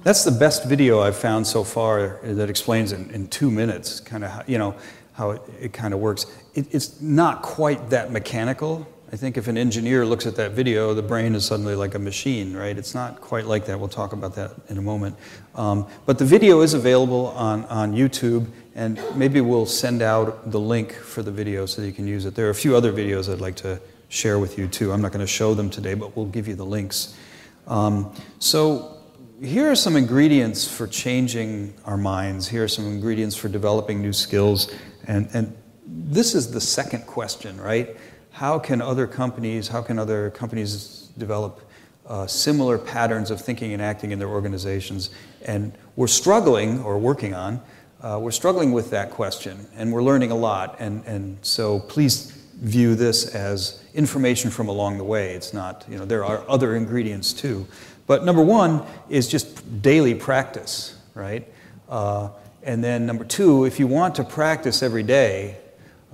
That's 0.04 0.24
the 0.24 0.32
best 0.32 0.66
video 0.66 1.02
I've 1.02 1.18
found 1.18 1.48
so 1.48 1.64
far 1.64 2.20
that 2.24 2.50
explains 2.50 2.92
in, 2.92 3.10
in 3.12 3.28
two 3.28 3.52
minutes 3.52 4.00
kind 4.00 4.24
of 4.24 4.32
how, 4.32 4.44
you 4.48 4.58
know, 4.58 4.76
how 5.14 5.32
it, 5.32 5.42
it 5.60 5.74
kind 5.74 5.94
of 5.94 6.00
works. 6.00 6.28
It, 6.54 6.68
it's 6.74 7.02
not 7.02 7.42
quite 7.42 7.90
that 7.90 8.12
mechanical, 8.12 8.88
I 9.10 9.16
think 9.16 9.38
if 9.38 9.48
an 9.48 9.58
engineer 9.58 10.06
looks 10.06 10.26
at 10.26 10.36
that 10.36 10.52
video, 10.52 10.94
the 10.94 11.02
brain 11.02 11.34
is 11.34 11.46
suddenly 11.46 11.76
like 11.76 11.96
a 11.96 12.00
machine, 12.00 12.54
right? 12.54 12.78
It's 12.78 12.94
not 12.94 13.22
quite 13.22 13.46
like 13.46 13.66
that. 13.68 13.80
We'll 13.80 13.88
talk 13.88 14.12
about 14.12 14.36
that 14.36 14.52
in 14.68 14.78
a 14.78 14.82
moment. 14.82 15.16
Um, 15.56 15.88
but 16.06 16.18
the 16.18 16.26
video 16.26 16.60
is 16.60 16.74
available 16.74 17.28
on, 17.28 17.64
on 17.66 17.94
YouTube, 17.94 18.48
and 18.76 19.02
maybe 19.16 19.40
we'll 19.40 19.66
send 19.66 20.02
out 20.02 20.52
the 20.52 20.60
link 20.60 20.92
for 20.92 21.24
the 21.24 21.32
video 21.32 21.66
so 21.66 21.84
you 21.84 21.94
can 21.94 22.06
use 22.06 22.26
it. 22.26 22.36
There 22.36 22.48
are 22.48 22.50
a 22.50 22.56
few 22.56 22.76
other 22.76 22.92
videos 22.92 23.32
I'd 23.32 23.40
like 23.40 23.56
to 23.58 23.80
share 24.10 24.40
with 24.40 24.58
you, 24.58 24.68
too. 24.68 24.92
I'm 24.92 25.02
not 25.02 25.14
going 25.14 25.26
to 25.26 25.32
show 25.32 25.54
them 25.54 25.70
today, 25.70 25.94
but 25.94 26.18
we'll 26.18 26.26
give 26.26 26.46
you 26.46 26.56
the 26.56 26.66
links. 26.66 27.18
Um, 27.66 28.14
so, 28.40 28.98
here 29.42 29.70
are 29.72 29.76
some 29.76 29.96
ingredients 29.96 30.68
for 30.68 30.88
changing 30.88 31.76
our 31.86 31.98
minds. 31.98 32.48
Here 32.48 32.64
are 32.64 32.68
some 32.68 32.88
ingredients 32.88 33.36
for 33.36 33.48
developing 33.48 34.02
new 34.02 34.14
skills. 34.14 34.74
And, 35.06 35.30
and 35.34 35.56
this 35.86 36.34
is 36.34 36.52
the 36.52 36.60
second 36.60 37.06
question, 37.06 37.60
right? 37.62 37.96
How 38.38 38.60
can 38.60 38.84
other 38.84 39.08
companies, 39.08 39.68
how 39.68 39.82
can 39.82 39.98
other 39.98 40.30
companies 40.30 41.10
develop 41.18 41.60
uh, 42.06 42.28
similar 42.28 42.78
patterns 42.78 43.32
of 43.32 43.42
thinking 43.42 43.74
and 43.74 43.82
acting 43.82 44.12
in 44.12 44.20
their 44.20 44.28
organizations? 44.28 45.10
And 45.44 45.74
we're 45.96 46.06
struggling, 46.06 46.80
or 46.84 47.00
working 47.00 47.34
on, 47.34 47.60
uh, 48.04 48.20
we're 48.22 48.30
struggling 48.30 48.74
with 48.74 48.92
that 48.92 49.10
question, 49.10 49.66
and 49.76 49.92
we're 49.92 50.04
learning 50.04 50.30
a 50.30 50.36
lot. 50.36 50.76
And, 50.78 51.04
and 51.08 51.40
so 51.42 51.80
please 51.80 52.32
view 52.62 52.94
this 52.94 53.34
as 53.34 53.84
information 53.96 54.52
from 54.52 54.68
along 54.68 55.00
the 55.00 55.04
way. 55.04 55.34
It's 55.34 55.52
not, 55.52 55.86
you 55.90 55.98
know, 55.98 56.06
there 56.06 56.24
are 56.24 56.48
other 56.48 56.76
ingredients 56.76 57.34
too. 57.34 57.66
But 58.06 58.24
number 58.24 58.44
one 58.44 58.86
is 59.10 59.28
just 59.28 59.82
daily 59.82 60.14
practice, 60.14 60.96
right? 61.16 61.48
Uh, 61.90 62.30
and 62.62 62.84
then 62.84 63.08
number 63.08 63.24
two, 63.24 63.66
if 63.66 63.80
you 63.80 63.88
want 63.88 64.14
to 64.14 64.24
practice 64.24 64.84
every 64.84 65.02
day, 65.02 65.58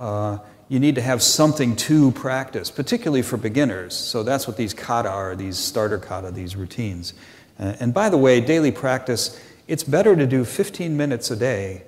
uh, 0.00 0.38
you 0.68 0.80
need 0.80 0.94
to 0.94 1.02
have 1.02 1.22
something 1.22 1.76
to 1.76 2.12
practice, 2.12 2.70
particularly 2.70 3.22
for 3.22 3.36
beginners. 3.36 3.94
So 3.94 4.22
that's 4.22 4.46
what 4.46 4.56
these 4.56 4.72
kata 4.72 5.10
are, 5.10 5.36
these 5.36 5.58
starter 5.58 5.98
kata, 5.98 6.30
these 6.30 6.56
routines. 6.56 7.12
Uh, 7.58 7.74
and 7.80 7.92
by 7.92 8.08
the 8.08 8.18
way, 8.18 8.40
daily 8.40 8.72
practice, 8.72 9.38
it's 9.68 9.84
better 9.84 10.16
to 10.16 10.26
do 10.26 10.44
15 10.44 10.96
minutes 10.96 11.30
a 11.30 11.36
day 11.36 11.82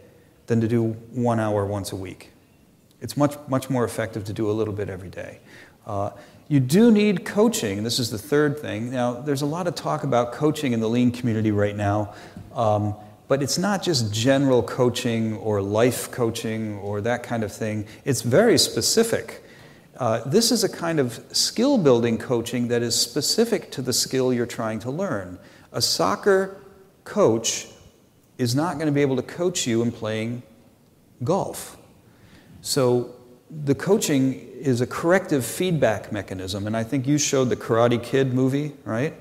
than 0.46 0.60
to 0.60 0.68
do 0.68 0.92
one 1.12 1.40
hour 1.40 1.64
once 1.64 1.92
a 1.92 1.96
week. 1.96 2.30
It's 3.00 3.16
much, 3.16 3.36
much 3.48 3.68
more 3.68 3.84
effective 3.84 4.24
to 4.24 4.32
do 4.32 4.50
a 4.50 4.52
little 4.52 4.74
bit 4.74 4.88
every 4.88 5.08
day. 5.08 5.40
Uh, 5.86 6.10
you 6.48 6.60
do 6.60 6.92
need 6.92 7.24
coaching. 7.24 7.82
This 7.82 7.98
is 7.98 8.10
the 8.10 8.18
third 8.18 8.58
thing. 8.58 8.90
Now, 8.90 9.14
there's 9.14 9.42
a 9.42 9.46
lot 9.46 9.66
of 9.66 9.74
talk 9.74 10.04
about 10.04 10.32
coaching 10.32 10.72
in 10.72 10.80
the 10.80 10.88
lean 10.88 11.10
community 11.10 11.50
right 11.50 11.74
now. 11.74 12.14
Um, 12.54 12.94
but 13.28 13.42
it's 13.42 13.58
not 13.58 13.82
just 13.82 14.12
general 14.12 14.62
coaching 14.62 15.36
or 15.36 15.60
life 15.60 16.10
coaching 16.10 16.76
or 16.78 17.00
that 17.00 17.22
kind 17.22 17.42
of 17.42 17.52
thing, 17.52 17.86
it's 18.04 18.22
very 18.22 18.58
specific. 18.58 19.42
Uh, 19.96 20.20
this 20.26 20.52
is 20.52 20.62
a 20.62 20.68
kind 20.68 21.00
of 21.00 21.18
skill 21.32 21.78
building 21.78 22.18
coaching 22.18 22.68
that 22.68 22.82
is 22.82 22.94
specific 22.94 23.70
to 23.70 23.82
the 23.82 23.92
skill 23.92 24.32
you're 24.32 24.46
trying 24.46 24.78
to 24.78 24.90
learn. 24.90 25.38
A 25.72 25.80
soccer 25.80 26.60
coach 27.04 27.68
is 28.38 28.54
not 28.54 28.74
going 28.74 28.86
to 28.86 28.92
be 28.92 29.00
able 29.00 29.16
to 29.16 29.22
coach 29.22 29.66
you 29.66 29.82
in 29.82 29.90
playing 29.90 30.42
golf. 31.24 31.78
So 32.60 33.14
the 33.50 33.74
coaching 33.74 34.34
is 34.34 34.80
a 34.80 34.86
corrective 34.86 35.44
feedback 35.44 36.12
mechanism, 36.12 36.66
and 36.66 36.76
I 36.76 36.84
think 36.84 37.06
you 37.06 37.16
showed 37.16 37.48
the 37.48 37.56
Karate 37.56 38.02
Kid 38.02 38.34
movie, 38.34 38.74
right? 38.84 39.14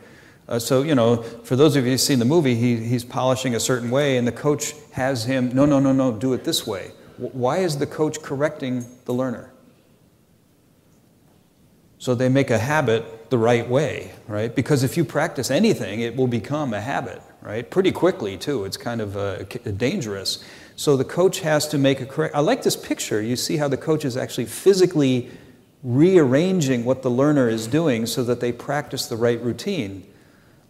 Uh, 0.48 0.60
so, 0.60 0.84
you 0.84 0.94
know, 0.94 1.18
for 1.44 1.56
those 1.56 1.76
of 1.76 1.86
you 1.86 1.92
who've 1.92 2.00
seen 2.00 2.20
the 2.20 2.26
movie, 2.26 2.56
he, 2.56 2.78
he's 2.78 3.04
polishing 3.04 3.56
a 3.56 3.60
certain 3.60 3.90
way, 3.90 4.18
and 4.18 4.28
the 4.28 4.32
coach 4.32 4.74
has 4.92 5.26
him, 5.26 5.50
no, 5.54 5.66
no, 5.66 5.80
no, 5.80 5.92
no, 5.92 6.12
do 6.12 6.34
it 6.34 6.44
this 6.44 6.68
way. 6.68 6.92
W- 7.14 7.32
why 7.34 7.58
is 7.58 7.78
the 7.78 7.88
coach 7.88 8.22
correcting 8.22 8.86
the 9.06 9.14
learner? 9.14 9.52
So 11.98 12.14
they 12.14 12.30
make 12.30 12.52
a 12.52 12.60
habit 12.60 13.32
the 13.32 13.40
right 13.40 13.68
way, 13.68 14.12
right? 14.28 14.56
Because 14.56 14.84
if 14.84 14.96
you 14.98 15.04
practice 15.04 15.50
anything, 15.50 16.02
it 16.02 16.16
will 16.16 16.28
become 16.28 16.76
a 16.76 16.82
habit, 16.82 17.24
right? 17.42 17.68
Pretty 17.68 17.92
quickly, 17.92 18.38
too. 18.38 18.66
It's 18.66 18.78
kind 18.78 19.02
of 19.02 19.18
uh, 19.18 19.44
dangerous. 19.78 20.44
So 20.76 20.96
the 20.96 21.06
coach 21.06 21.40
has 21.40 21.68
to 21.70 21.80
make 21.80 22.02
a 22.02 22.06
correct. 22.06 22.36
I 22.36 22.42
like 22.42 22.62
this 22.62 22.76
picture. 22.76 23.20
You 23.20 23.36
see 23.36 23.58
how 23.58 23.68
the 23.68 23.78
coach 23.78 24.06
is 24.06 24.16
actually 24.16 24.46
physically 24.46 25.32
rearranging 25.82 26.86
what 26.86 27.02
the 27.02 27.10
learner 27.10 27.50
is 27.50 27.66
doing 27.66 28.06
so 28.06 28.24
that 28.26 28.42
they 28.42 28.52
practice 28.52 29.08
the 29.08 29.16
right 29.18 29.42
routine. 29.42 30.06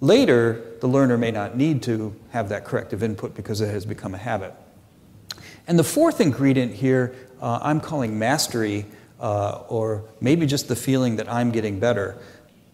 Later, 0.05 0.61
the 0.81 0.87
learner 0.87 1.17
may 1.17 1.31
not 1.31 1.57
need 1.57 1.81
to 1.83 2.15
have 2.29 2.49
that 2.49 2.63
corrective 2.63 3.01
input 3.01 3.33
because 3.33 3.59
it 3.59 3.71
has 3.71 3.87
become 3.87 4.13
a 4.13 4.19
habit. 4.19 4.53
And 5.65 5.79
the 5.79 5.83
fourth 5.83 6.21
ingredient 6.21 6.75
here, 6.75 7.15
uh, 7.41 7.57
I'm 7.63 7.81
calling 7.81 8.19
mastery, 8.19 8.85
uh, 9.19 9.63
or 9.67 10.03
maybe 10.21 10.45
just 10.45 10.67
the 10.67 10.75
feeling 10.75 11.15
that 11.15 11.27
I'm 11.27 11.49
getting 11.49 11.79
better. 11.79 12.19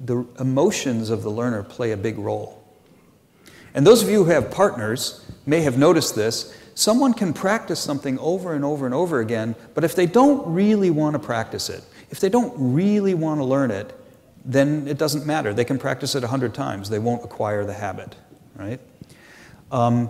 The 0.01 0.25
emotions 0.41 1.09
of 1.09 1.23
the 1.23 1.31
learner 1.31 1.63
play 1.63 1.93
a 1.93 1.97
big 1.97 2.17
role. 2.17 2.61
And 3.73 3.87
those 3.87 4.03
of 4.03 4.09
you 4.09 4.25
who 4.25 4.31
have 4.31 4.51
partners 4.51 5.25
may 5.45 5.61
have 5.61 5.77
noticed 5.77 6.15
this. 6.15 6.53
Someone 6.75 7.13
can 7.13 7.31
practice 7.31 7.79
something 7.79 8.19
over 8.19 8.53
and 8.53 8.65
over 8.65 8.85
and 8.85 8.93
over 8.93 9.21
again, 9.21 9.55
but 9.73 9.85
if 9.85 9.95
they 9.95 10.05
don't 10.05 10.53
really 10.53 10.89
want 10.89 11.13
to 11.13 11.19
practice 11.19 11.69
it, 11.69 11.85
if 12.09 12.19
they 12.19 12.27
don't 12.27 12.53
really 12.57 13.13
want 13.13 13.39
to 13.39 13.45
learn 13.45 13.71
it, 13.71 13.97
then 14.45 14.87
it 14.87 14.97
doesn't 14.97 15.25
matter. 15.25 15.53
They 15.53 15.65
can 15.65 15.77
practice 15.77 16.15
it 16.15 16.23
a 16.23 16.27
hundred 16.27 16.53
times. 16.53 16.89
They 16.89 16.99
won't 16.99 17.23
acquire 17.23 17.65
the 17.65 17.73
habit, 17.73 18.15
right? 18.55 18.79
Um, 19.71 20.09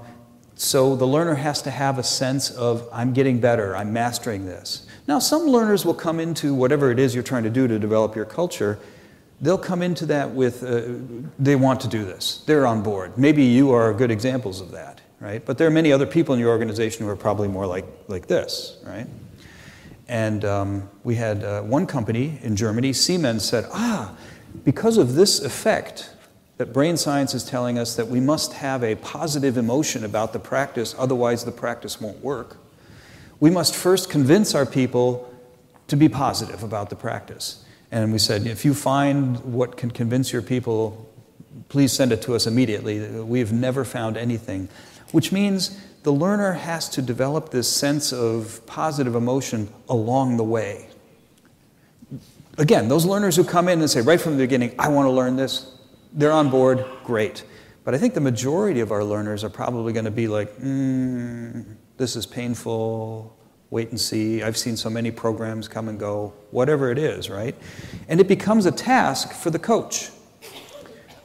So 0.55 0.95
the 0.95 1.07
learner 1.07 1.35
has 1.35 1.61
to 1.63 1.71
have 1.71 1.97
a 1.97 2.03
sense 2.03 2.51
of, 2.51 2.87
I'm 2.93 3.13
getting 3.13 3.39
better, 3.39 3.75
I'm 3.75 3.91
mastering 3.93 4.45
this. 4.45 4.85
Now, 5.07 5.19
some 5.19 5.47
learners 5.47 5.85
will 5.85 5.95
come 5.95 6.19
into 6.19 6.53
whatever 6.53 6.91
it 6.91 6.99
is 6.99 7.15
you're 7.15 7.23
trying 7.23 7.45
to 7.45 7.49
do 7.49 7.67
to 7.67 7.79
develop 7.79 8.15
your 8.15 8.25
culture. 8.25 8.77
They'll 9.41 9.57
come 9.57 9.81
into 9.81 10.05
that 10.05 10.29
with, 10.29 10.63
uh, 10.63 10.81
they 11.39 11.55
want 11.55 11.81
to 11.81 11.87
do 11.87 12.05
this. 12.05 12.43
They're 12.45 12.67
on 12.67 12.83
board. 12.83 13.17
Maybe 13.17 13.43
you 13.43 13.71
are 13.71 13.91
good 13.91 14.11
examples 14.11 14.61
of 14.61 14.69
that, 14.71 15.01
right? 15.19 15.43
But 15.43 15.57
there 15.57 15.65
are 15.65 15.73
many 15.73 15.91
other 15.91 16.05
people 16.05 16.35
in 16.35 16.39
your 16.39 16.51
organization 16.51 17.05
who 17.05 17.11
are 17.11 17.15
probably 17.17 17.47
more 17.47 17.65
like, 17.65 17.85
like 18.07 18.27
this, 18.27 18.77
right? 18.85 19.07
And 20.11 20.43
um, 20.43 20.89
we 21.05 21.15
had 21.15 21.41
uh, 21.41 21.61
one 21.61 21.87
company 21.87 22.37
in 22.43 22.57
Germany, 22.57 22.91
Siemens, 22.91 23.45
said, 23.45 23.65
ah, 23.71 24.13
because 24.65 24.97
of 24.97 25.15
this 25.15 25.39
effect, 25.39 26.09
that 26.57 26.73
brain 26.73 26.97
science 26.97 27.33
is 27.33 27.45
telling 27.45 27.79
us 27.79 27.95
that 27.95 28.09
we 28.09 28.19
must 28.19 28.51
have 28.51 28.83
a 28.83 28.95
positive 28.95 29.55
emotion 29.55 30.03
about 30.03 30.33
the 30.33 30.39
practice, 30.39 30.93
otherwise, 30.99 31.45
the 31.45 31.51
practice 31.51 32.01
won't 32.01 32.21
work. 32.21 32.57
We 33.39 33.49
must 33.49 33.73
first 33.73 34.09
convince 34.09 34.53
our 34.53 34.65
people 34.65 35.33
to 35.87 35.95
be 35.95 36.09
positive 36.09 36.61
about 36.61 36.89
the 36.89 36.97
practice. 36.97 37.63
And 37.89 38.11
we 38.11 38.19
said, 38.19 38.45
if 38.45 38.65
you 38.65 38.73
find 38.73 39.39
what 39.45 39.77
can 39.77 39.91
convince 39.91 40.33
your 40.33 40.41
people, 40.41 41.09
please 41.69 41.93
send 41.93 42.11
it 42.11 42.21
to 42.23 42.35
us 42.35 42.45
immediately. 42.45 42.99
We 43.21 43.39
have 43.39 43.53
never 43.53 43.85
found 43.85 44.17
anything. 44.17 44.67
Which 45.13 45.31
means 45.31 45.79
the 46.03 46.11
learner 46.11 46.53
has 46.53 46.89
to 46.89 47.01
develop 47.01 47.49
this 47.49 47.71
sense 47.71 48.11
of 48.11 48.65
positive 48.65 49.15
emotion 49.15 49.71
along 49.87 50.37
the 50.37 50.43
way. 50.43 50.87
Again, 52.57 52.87
those 52.87 53.05
learners 53.05 53.35
who 53.35 53.43
come 53.43 53.67
in 53.67 53.79
and 53.79 53.89
say 53.89 54.01
right 54.01 54.19
from 54.19 54.33
the 54.33 54.43
beginning, 54.43 54.75
I 54.77 54.89
want 54.89 55.05
to 55.05 55.11
learn 55.11 55.35
this, 55.35 55.73
they're 56.13 56.31
on 56.31 56.49
board, 56.49 56.83
great. 57.03 57.43
But 57.83 57.95
I 57.95 57.97
think 57.97 58.13
the 58.13 58.21
majority 58.21 58.79
of 58.79 58.91
our 58.91 59.03
learners 59.03 59.43
are 59.43 59.49
probably 59.49 59.93
going 59.93 60.05
to 60.05 60.11
be 60.11 60.27
like, 60.27 60.55
mm, 60.57 61.65
this 61.97 62.15
is 62.15 62.25
painful, 62.25 63.35
wait 63.69 63.89
and 63.89 63.99
see. 63.99 64.43
I've 64.43 64.57
seen 64.57 64.75
so 64.75 64.89
many 64.89 65.11
programs 65.11 65.67
come 65.67 65.87
and 65.87 65.99
go, 65.99 66.33
whatever 66.51 66.91
it 66.91 66.97
is, 66.97 67.29
right? 67.29 67.55
And 68.07 68.19
it 68.19 68.27
becomes 68.27 68.65
a 68.65 68.71
task 68.71 69.31
for 69.31 69.49
the 69.49 69.59
coach. 69.59 70.09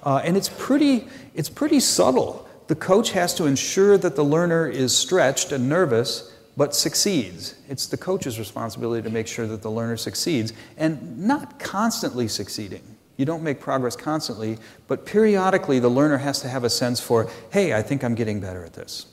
Uh, 0.03 0.23
and 0.25 0.37
it's 0.37 0.49
pretty, 0.49 1.09
it's 1.35 1.49
pretty 1.49 1.81
subtle. 1.81 2.46
The 2.67 2.75
coach 2.75 3.13
has 3.13 3.35
to 3.35 3.47
ensure 3.47 3.97
that 3.99 4.17
the 4.17 4.25
learner 4.25 4.69
is 4.69 4.97
stretched 4.97 5.53
and 5.53 5.69
nervous, 5.69 6.33
but 6.57 6.75
succeeds. 6.75 7.55
It's 7.69 7.87
the 7.87 7.97
coach's 7.97 8.39
responsibility 8.39 9.03
to 9.03 9.11
make 9.11 9.27
sure 9.27 9.47
that 9.47 9.63
the 9.63 9.71
learner 9.71 9.97
succeeds 9.97 10.53
and 10.77 11.19
not 11.19 11.59
constantly 11.59 12.29
succeeding. 12.29 12.83
You 13.17 13.25
don't 13.25 13.43
make 13.43 13.61
progress 13.61 13.97
constantly, 13.97 14.59
but 14.89 15.07
periodically 15.07 15.79
the 15.79 15.89
learner 15.89 16.19
has 16.19 16.41
to 16.41 16.49
have 16.49 16.65
a 16.65 16.71
sense 16.71 17.01
for, 17.01 17.31
hey, 17.51 17.75
I 17.75 17.83
think 17.83 18.05
I'm 18.05 18.15
getting 18.15 18.41
better 18.41 18.65
at 18.65 18.75
this. 18.75 19.07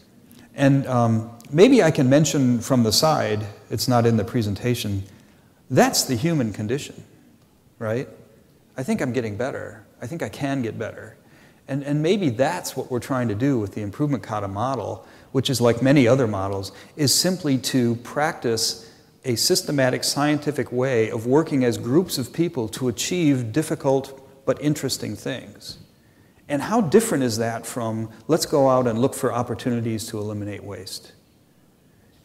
And 0.55 0.85
um, 0.87 1.31
maybe 1.51 1.81
I 1.81 1.91
can 1.91 2.09
mention 2.09 2.59
from 2.59 2.83
the 2.83 2.91
side, 2.91 3.45
it's 3.69 3.87
not 3.87 4.05
in 4.05 4.17
the 4.17 4.23
presentation, 4.23 5.03
that's 5.69 6.03
the 6.03 6.15
human 6.15 6.53
condition, 6.53 7.03
right? 7.79 8.07
I 8.77 8.83
think 8.83 9.01
I'm 9.01 9.13
getting 9.13 9.37
better. 9.37 9.85
I 10.01 10.07
think 10.07 10.21
I 10.21 10.29
can 10.29 10.61
get 10.61 10.77
better. 10.77 11.17
And, 11.67 11.83
and 11.83 12.01
maybe 12.01 12.29
that's 12.29 12.75
what 12.75 12.91
we're 12.91 12.99
trying 12.99 13.29
to 13.29 13.35
do 13.35 13.59
with 13.59 13.73
the 13.73 13.81
improvement 13.81 14.23
kata 14.23 14.47
model, 14.47 15.07
which 15.31 15.49
is 15.49 15.61
like 15.61 15.81
many 15.81 16.07
other 16.07 16.27
models, 16.27 16.71
is 16.95 17.13
simply 17.13 17.57
to 17.59 17.95
practice 17.97 18.89
a 19.25 19.35
systematic 19.35 20.03
scientific 20.03 20.71
way 20.71 21.09
of 21.09 21.25
working 21.25 21.63
as 21.63 21.77
groups 21.77 22.17
of 22.17 22.33
people 22.33 22.67
to 22.67 22.89
achieve 22.89 23.53
difficult 23.53 24.19
but 24.45 24.61
interesting 24.61 25.15
things. 25.15 25.77
And 26.49 26.61
how 26.61 26.81
different 26.81 27.23
is 27.23 27.37
that 27.37 27.65
from 27.65 28.09
let's 28.27 28.45
go 28.45 28.69
out 28.69 28.85
and 28.85 28.99
look 28.99 29.13
for 29.13 29.33
opportunities 29.33 30.07
to 30.07 30.19
eliminate 30.19 30.63
waste? 30.63 31.13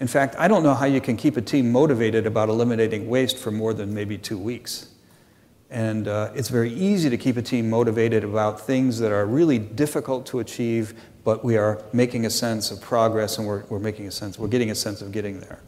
In 0.01 0.09
fact, 0.09 0.35
I 0.39 0.49
don't 0.49 0.63
know 0.63 0.75
how 0.75 0.87
you 0.87 1.01
can 1.01 1.17
keep 1.17 1.37
a 1.37 1.41
team 1.41 1.71
motivated 1.71 2.27
about 2.27 2.49
eliminating 2.49 3.09
waste 3.09 3.37
for 3.39 3.51
more 3.51 3.75
than 3.75 3.95
maybe 3.95 4.19
two 4.19 4.39
weeks. 4.39 4.89
And 5.71 6.09
uh, 6.09 6.31
it's 6.35 6.49
very 6.49 6.73
easy 6.73 7.11
to 7.11 7.19
keep 7.19 7.37
a 7.37 7.43
team 7.43 7.69
motivated 7.69 8.25
about 8.25 8.61
things 8.61 8.99
that 9.01 9.13
are 9.13 9.27
really 9.27 9.59
difficult 9.59 10.25
to 10.27 10.41
achieve, 10.41 10.95
but 11.25 11.45
we 11.45 11.59
are 11.59 11.83
making 11.93 12.25
a 12.25 12.31
sense 12.31 12.71
of 12.71 12.81
progress 12.81 13.37
and 13.37 13.47
we're, 13.47 13.65
we're 13.65 13.79
making 13.79 14.07
a 14.07 14.11
sense, 14.11 14.39
we're 14.39 14.49
getting 14.49 14.71
a 14.71 14.75
sense 14.75 15.03
of 15.03 15.13
getting 15.13 15.41
there. 15.41 15.61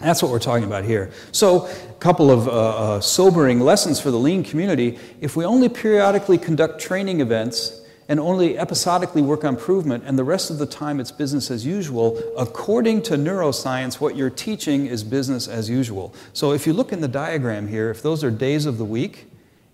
That's 0.00 0.22
what 0.22 0.30
we're 0.30 0.38
talking 0.38 0.64
about 0.64 0.84
here. 0.84 1.10
So, 1.32 1.66
a 1.66 1.94
couple 2.00 2.30
of 2.30 2.46
uh, 2.46 2.50
uh, 2.50 3.00
sobering 3.00 3.60
lessons 3.60 3.98
for 3.98 4.10
the 4.10 4.18
lean 4.18 4.44
community. 4.44 4.98
If 5.22 5.36
we 5.36 5.46
only 5.46 5.70
periodically 5.70 6.36
conduct 6.36 6.78
training 6.78 7.22
events 7.22 7.80
and 8.08 8.20
only 8.20 8.56
episodically 8.56 9.22
work 9.22 9.44
on 9.44 9.54
improvement, 9.54 10.04
and 10.06 10.18
the 10.18 10.24
rest 10.24 10.50
of 10.50 10.58
the 10.58 10.66
time 10.66 11.00
it's 11.00 11.10
business 11.10 11.50
as 11.50 11.66
usual, 11.66 12.20
according 12.38 13.02
to 13.02 13.14
neuroscience, 13.14 13.94
what 14.00 14.16
you're 14.16 14.30
teaching 14.30 14.86
is 14.86 15.02
business 15.02 15.48
as 15.48 15.68
usual. 15.68 16.14
So, 16.32 16.52
if 16.52 16.66
you 16.66 16.72
look 16.72 16.92
in 16.92 17.00
the 17.00 17.08
diagram 17.08 17.68
here, 17.68 17.90
if 17.90 18.02
those 18.02 18.22
are 18.22 18.30
days 18.30 18.66
of 18.66 18.78
the 18.78 18.84
week, 18.84 19.26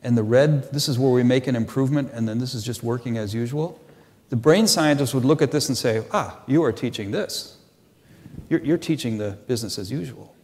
and 0.02 0.16
the 0.16 0.22
red, 0.22 0.72
this 0.72 0.88
is 0.88 0.98
where 0.98 1.12
we 1.12 1.22
make 1.22 1.46
an 1.46 1.54
improvement, 1.54 2.10
and 2.12 2.28
then 2.28 2.38
this 2.38 2.54
is 2.54 2.64
just 2.64 2.82
working 2.82 3.18
as 3.18 3.34
usual, 3.34 3.78
the 4.30 4.36
brain 4.36 4.66
scientist 4.66 5.14
would 5.14 5.24
look 5.24 5.42
at 5.42 5.52
this 5.52 5.68
and 5.68 5.76
say, 5.76 6.04
ah, 6.10 6.40
you 6.46 6.64
are 6.64 6.72
teaching 6.72 7.10
this. 7.10 7.58
You're, 8.48 8.60
you're 8.60 8.78
teaching 8.78 9.18
the 9.18 9.32
business 9.46 9.78
as 9.78 9.92
usual. 9.92 10.34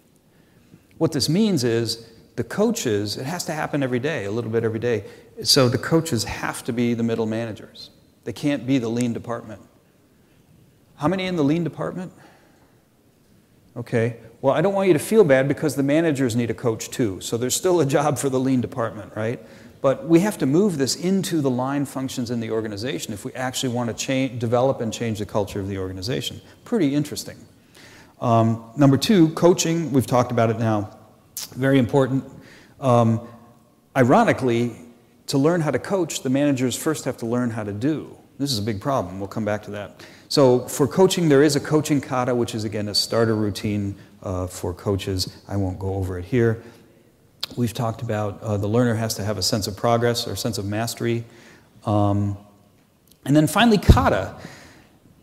What 0.99 1.13
this 1.13 1.29
means 1.29 1.65
is 1.65 2.07
the 2.39 2.45
coaches, 2.45 3.17
it 3.17 3.27
has 3.27 3.45
to 3.47 3.53
happen 3.53 3.83
every 3.83 3.99
day, 3.99 4.25
a 4.25 4.31
little 4.31 4.51
bit 4.51 4.63
every 4.63 4.79
day. 4.79 5.05
So 5.43 5.69
the 5.69 5.77
coaches 5.77 6.23
have 6.23 6.63
to 6.65 6.73
be 6.73 6.95
the 6.95 7.03
middle 7.03 7.27
managers. 7.27 7.91
They 8.23 8.33
can't 8.33 8.65
be 8.65 8.79
the 8.79 8.89
lean 8.89 9.13
department. 9.13 9.61
How 10.95 11.09
many 11.09 11.27
in 11.27 11.35
the 11.35 11.43
lean 11.43 11.65
department? 11.65 12.13
Okay. 13.77 14.19
Well, 14.41 14.55
I 14.55 14.61
don't 14.61 14.73
want 14.73 14.87
you 14.87 14.93
to 14.93 15.01
feel 15.01 15.25
bad 15.25 15.49
because 15.49 15.75
the 15.75 15.83
managers 15.83 16.37
need 16.37 16.49
a 16.49 16.55
coach 16.55 16.91
too. 16.91 17.21
So 17.21 17.37
there's 17.37 17.57
still 17.57 17.81
a 17.81 17.87
job 17.87 18.19
for 18.19 18.29
the 18.29 18.39
lean 18.39 18.61
department, 18.61 19.17
right? 19.17 19.45
But 19.81 20.07
we 20.07 20.21
have 20.21 20.39
to 20.39 20.47
move 20.47 20.79
this 20.79 20.95
into 20.95 21.41
the 21.41 21.51
line 21.51 21.87
functions 21.87 22.31
in 22.31 22.39
the 22.39 22.53
organization 22.53 23.13
if 23.13 23.25
we 23.25 23.33
actually 23.33 23.75
want 23.75 23.89
to 23.91 23.95
change, 23.95 24.39
develop 24.39 24.81
and 24.81 24.93
change 24.93 25.19
the 25.19 25.27
culture 25.27 25.59
of 25.59 25.67
the 25.67 25.79
organization. 25.79 26.41
Pretty 26.65 26.95
interesting. 26.95 27.37
Um, 28.21 28.71
number 28.77 28.97
two, 28.97 29.31
coaching. 29.31 29.93
We've 29.93 30.07
talked 30.07 30.31
about 30.31 30.51
it 30.51 30.61
now. 30.61 30.98
Very 31.51 31.79
important. 31.79 32.25
Um, 32.81 33.21
ironically, 33.97 34.77
to 35.27 35.39
learn 35.39 35.61
how 35.61 35.71
to 35.71 35.79
coach, 35.79 36.23
the 36.23 36.31
managers 36.31 36.77
first 36.77 37.05
have 37.05 37.17
to 37.19 37.27
learn 37.27 37.51
how 37.51 37.65
to 37.65 37.73
do. 37.73 38.17
This 38.39 38.53
is 38.53 38.59
a 38.59 38.63
big 38.63 38.81
problem. 38.81 39.19
We'll 39.19 39.29
come 39.29 39.45
back 39.45 39.63
to 39.65 39.71
that. 39.73 40.05
So, 40.29 40.61
for 40.69 40.87
coaching, 40.87 41.29
there 41.29 41.43
is 41.43 41.57
a 41.57 41.61
coaching 41.61 42.01
kata, 42.01 42.35
which 42.35 42.55
is 42.55 42.65
again 42.65 42.89
a 42.89 42.95
starter 42.95 43.35
routine 43.35 43.97
uh, 44.23 44.47
for 44.47 44.73
coaches. 44.73 45.37
I 45.49 45.57
won't 45.57 45.79
go 45.79 45.95
over 45.95 46.19
it 46.19 46.25
here. 46.25 46.63
We've 47.57 47.73
talked 47.75 48.03
about 48.03 48.41
uh, 48.43 48.57
the 48.59 48.69
learner 48.69 48.95
has 48.95 49.15
to 49.15 49.25
have 49.25 49.39
a 49.39 49.43
sense 49.43 49.67
of 49.67 49.77
progress 49.77 50.29
or 50.29 50.37
sense 50.37 50.59
of 50.59 50.67
mastery. 50.67 51.25
Um, 51.85 52.37
and 53.25 53.35
then 53.35 53.47
finally, 53.47 53.79
kata 53.79 54.37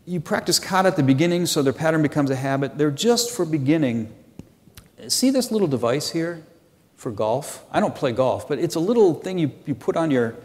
you 0.06 0.20
practice 0.20 0.60
kata 0.60 0.88
at 0.88 0.96
the 0.96 1.04
beginning 1.04 1.46
so 1.46 1.62
their 1.62 1.74
pattern 1.74 2.02
becomes 2.02 2.30
a 2.30 2.36
habit. 2.36 2.78
They're 2.78 2.92
just 2.92 3.32
for 3.32 3.46
beginning. 3.46 4.14
See 5.08 5.30
this 5.30 5.52
little 5.52 5.68
device 5.68 6.12
here 6.12 6.44
for 6.96 7.12
golf? 7.12 7.66
I 7.72 7.80
don't 7.80 7.96
play 7.96 8.12
golf, 8.12 8.48
but 8.48 8.60
it's 8.60 8.76
a 8.76 8.80
little 8.80 9.14
thing 9.14 9.38
you, 9.38 9.52
you 9.66 9.76
put 9.76 9.98
on 9.98 10.12
your, 10.12 10.36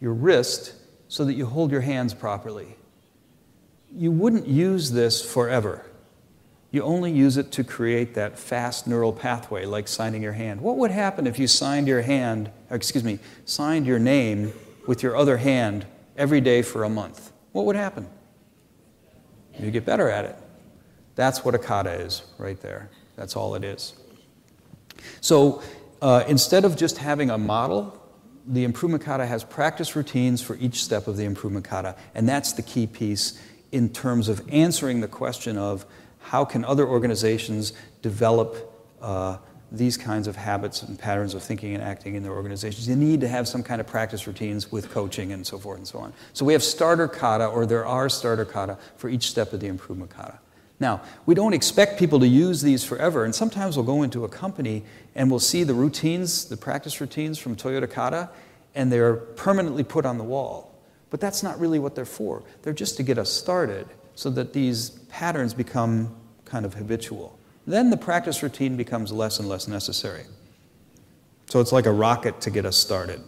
your 0.00 0.12
wrist 0.12 0.74
so 1.08 1.24
that 1.24 1.34
you 1.34 1.46
hold 1.46 1.70
your 1.70 1.80
hands 1.80 2.14
properly. 2.14 2.76
You 3.92 4.10
wouldn't 4.10 4.46
use 4.46 4.90
this 4.90 5.24
forever. 5.24 5.86
You 6.70 6.82
only 6.82 7.12
use 7.12 7.36
it 7.36 7.52
to 7.52 7.62
create 7.62 8.14
that 8.14 8.36
fast 8.36 8.88
neural 8.88 9.12
pathway, 9.12 9.64
like 9.64 9.86
signing 9.86 10.22
your 10.22 10.32
hand. 10.32 10.60
What 10.60 10.76
would 10.78 10.90
happen 10.90 11.26
if 11.26 11.38
you 11.38 11.46
signed 11.46 11.86
your 11.86 12.02
hand, 12.02 12.50
excuse 12.70 13.04
me, 13.04 13.20
signed 13.44 13.86
your 13.86 14.00
name 14.00 14.52
with 14.86 15.00
your 15.00 15.16
other 15.16 15.36
hand 15.36 15.86
every 16.16 16.40
day 16.40 16.62
for 16.62 16.82
a 16.82 16.88
month? 16.88 17.30
What 17.52 17.66
would 17.66 17.76
happen? 17.76 18.08
You 19.56 19.70
get 19.70 19.84
better 19.84 20.10
at 20.10 20.24
it. 20.24 20.36
That's 21.14 21.44
what 21.44 21.54
a 21.54 21.58
kata 21.58 21.92
is 21.92 22.22
right 22.38 22.60
there. 22.60 22.90
That's 23.16 23.36
all 23.36 23.54
it 23.54 23.64
is. 23.64 23.94
So 25.20 25.62
uh, 26.02 26.24
instead 26.28 26.64
of 26.64 26.76
just 26.76 26.98
having 26.98 27.30
a 27.30 27.38
model, 27.38 28.00
the 28.46 28.64
improvement 28.64 29.02
kata 29.02 29.26
has 29.26 29.44
practice 29.44 29.96
routines 29.96 30.42
for 30.42 30.56
each 30.56 30.82
step 30.82 31.06
of 31.06 31.16
the 31.16 31.24
improvement 31.24 31.64
kata. 31.64 31.96
And 32.14 32.28
that's 32.28 32.52
the 32.52 32.62
key 32.62 32.86
piece 32.86 33.40
in 33.72 33.88
terms 33.88 34.28
of 34.28 34.42
answering 34.50 35.00
the 35.00 35.08
question 35.08 35.56
of 35.58 35.86
how 36.18 36.44
can 36.44 36.64
other 36.64 36.86
organizations 36.86 37.72
develop 38.02 38.72
uh, 39.00 39.38
these 39.72 39.96
kinds 39.96 40.28
of 40.28 40.36
habits 40.36 40.82
and 40.82 40.98
patterns 40.98 41.34
of 41.34 41.42
thinking 41.42 41.74
and 41.74 41.82
acting 41.82 42.14
in 42.14 42.22
their 42.22 42.32
organizations. 42.32 42.88
You 42.88 42.96
need 42.96 43.20
to 43.22 43.28
have 43.28 43.48
some 43.48 43.62
kind 43.62 43.80
of 43.80 43.86
practice 43.86 44.26
routines 44.26 44.70
with 44.70 44.90
coaching 44.90 45.32
and 45.32 45.46
so 45.46 45.58
forth 45.58 45.78
and 45.78 45.88
so 45.88 45.98
on. 45.98 46.12
So 46.32 46.44
we 46.44 46.52
have 46.52 46.62
starter 46.62 47.08
kata, 47.08 47.46
or 47.46 47.66
there 47.66 47.84
are 47.84 48.08
starter 48.08 48.44
kata 48.44 48.78
for 48.96 49.08
each 49.08 49.28
step 49.28 49.52
of 49.52 49.60
the 49.60 49.66
improvement 49.66 50.10
kata. 50.10 50.38
Now, 50.80 51.02
we 51.24 51.34
don't 51.34 51.52
expect 51.52 51.98
people 51.98 52.18
to 52.20 52.26
use 52.26 52.60
these 52.60 52.84
forever, 52.84 53.24
and 53.24 53.34
sometimes 53.34 53.76
we'll 53.76 53.86
go 53.86 54.02
into 54.02 54.24
a 54.24 54.28
company 54.28 54.84
and 55.14 55.30
we'll 55.30 55.40
see 55.40 55.62
the 55.62 55.74
routines, 55.74 56.46
the 56.46 56.56
practice 56.56 57.00
routines 57.00 57.38
from 57.38 57.54
Toyota 57.54 57.90
Kata, 57.90 58.30
and 58.74 58.90
they're 58.90 59.14
permanently 59.14 59.84
put 59.84 60.04
on 60.04 60.18
the 60.18 60.24
wall. 60.24 60.74
But 61.10 61.20
that's 61.20 61.42
not 61.44 61.60
really 61.60 61.78
what 61.78 61.94
they're 61.94 62.04
for. 62.04 62.42
They're 62.62 62.72
just 62.72 62.96
to 62.96 63.04
get 63.04 63.18
us 63.18 63.30
started 63.30 63.86
so 64.16 64.30
that 64.30 64.52
these 64.52 64.90
patterns 65.08 65.54
become 65.54 66.14
kind 66.44 66.66
of 66.66 66.74
habitual. 66.74 67.38
Then 67.66 67.90
the 67.90 67.96
practice 67.96 68.42
routine 68.42 68.76
becomes 68.76 69.12
less 69.12 69.38
and 69.38 69.48
less 69.48 69.68
necessary. 69.68 70.24
So 71.46 71.60
it's 71.60 71.72
like 71.72 71.86
a 71.86 71.92
rocket 71.92 72.40
to 72.42 72.50
get 72.50 72.66
us 72.66 72.76
started. 72.76 73.20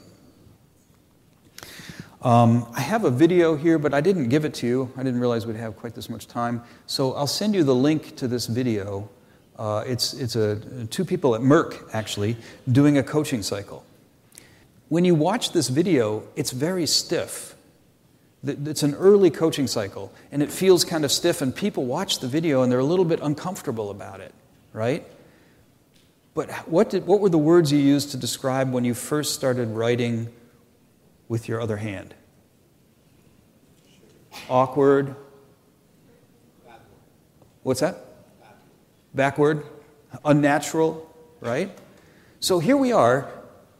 Um, 2.26 2.66
I 2.74 2.80
have 2.80 3.04
a 3.04 3.10
video 3.10 3.54
here, 3.54 3.78
but 3.78 3.94
I 3.94 4.00
didn't 4.00 4.30
give 4.30 4.44
it 4.44 4.52
to 4.54 4.66
you. 4.66 4.92
I 4.96 5.04
didn't 5.04 5.20
realize 5.20 5.46
we'd 5.46 5.54
have 5.54 5.76
quite 5.76 5.94
this 5.94 6.10
much 6.10 6.26
time. 6.26 6.60
So 6.86 7.12
I'll 7.12 7.28
send 7.28 7.54
you 7.54 7.62
the 7.62 7.72
link 7.72 8.16
to 8.16 8.26
this 8.26 8.48
video. 8.48 9.08
Uh, 9.56 9.84
it's 9.86 10.12
it's 10.12 10.34
a, 10.34 10.56
two 10.90 11.04
people 11.04 11.36
at 11.36 11.40
Merck, 11.40 11.88
actually, 11.92 12.36
doing 12.72 12.98
a 12.98 13.02
coaching 13.04 13.42
cycle. 13.42 13.84
When 14.88 15.04
you 15.04 15.14
watch 15.14 15.52
this 15.52 15.68
video, 15.68 16.24
it's 16.34 16.50
very 16.50 16.84
stiff. 16.84 17.54
It's 18.42 18.82
an 18.82 18.96
early 18.96 19.30
coaching 19.30 19.68
cycle, 19.68 20.12
and 20.32 20.42
it 20.42 20.50
feels 20.50 20.84
kind 20.84 21.04
of 21.04 21.12
stiff, 21.12 21.42
and 21.42 21.54
people 21.54 21.84
watch 21.84 22.18
the 22.18 22.26
video 22.26 22.62
and 22.62 22.72
they're 22.72 22.80
a 22.80 22.84
little 22.84 23.04
bit 23.04 23.20
uncomfortable 23.22 23.90
about 23.90 24.18
it, 24.18 24.34
right? 24.72 25.06
But 26.34 26.50
what, 26.68 26.90
did, 26.90 27.06
what 27.06 27.20
were 27.20 27.30
the 27.30 27.38
words 27.38 27.70
you 27.70 27.78
used 27.78 28.10
to 28.10 28.16
describe 28.16 28.72
when 28.72 28.84
you 28.84 28.94
first 28.94 29.34
started 29.34 29.68
writing 29.68 30.32
with 31.28 31.48
your 31.48 31.60
other 31.60 31.76
hand? 31.76 32.14
Awkward. 34.48 35.16
What's 37.62 37.80
that? 37.80 38.04
Backward. 39.14 39.64
Unnatural, 40.24 41.12
right? 41.40 41.76
So 42.40 42.58
here 42.58 42.76
we 42.76 42.92
are, 42.92 43.30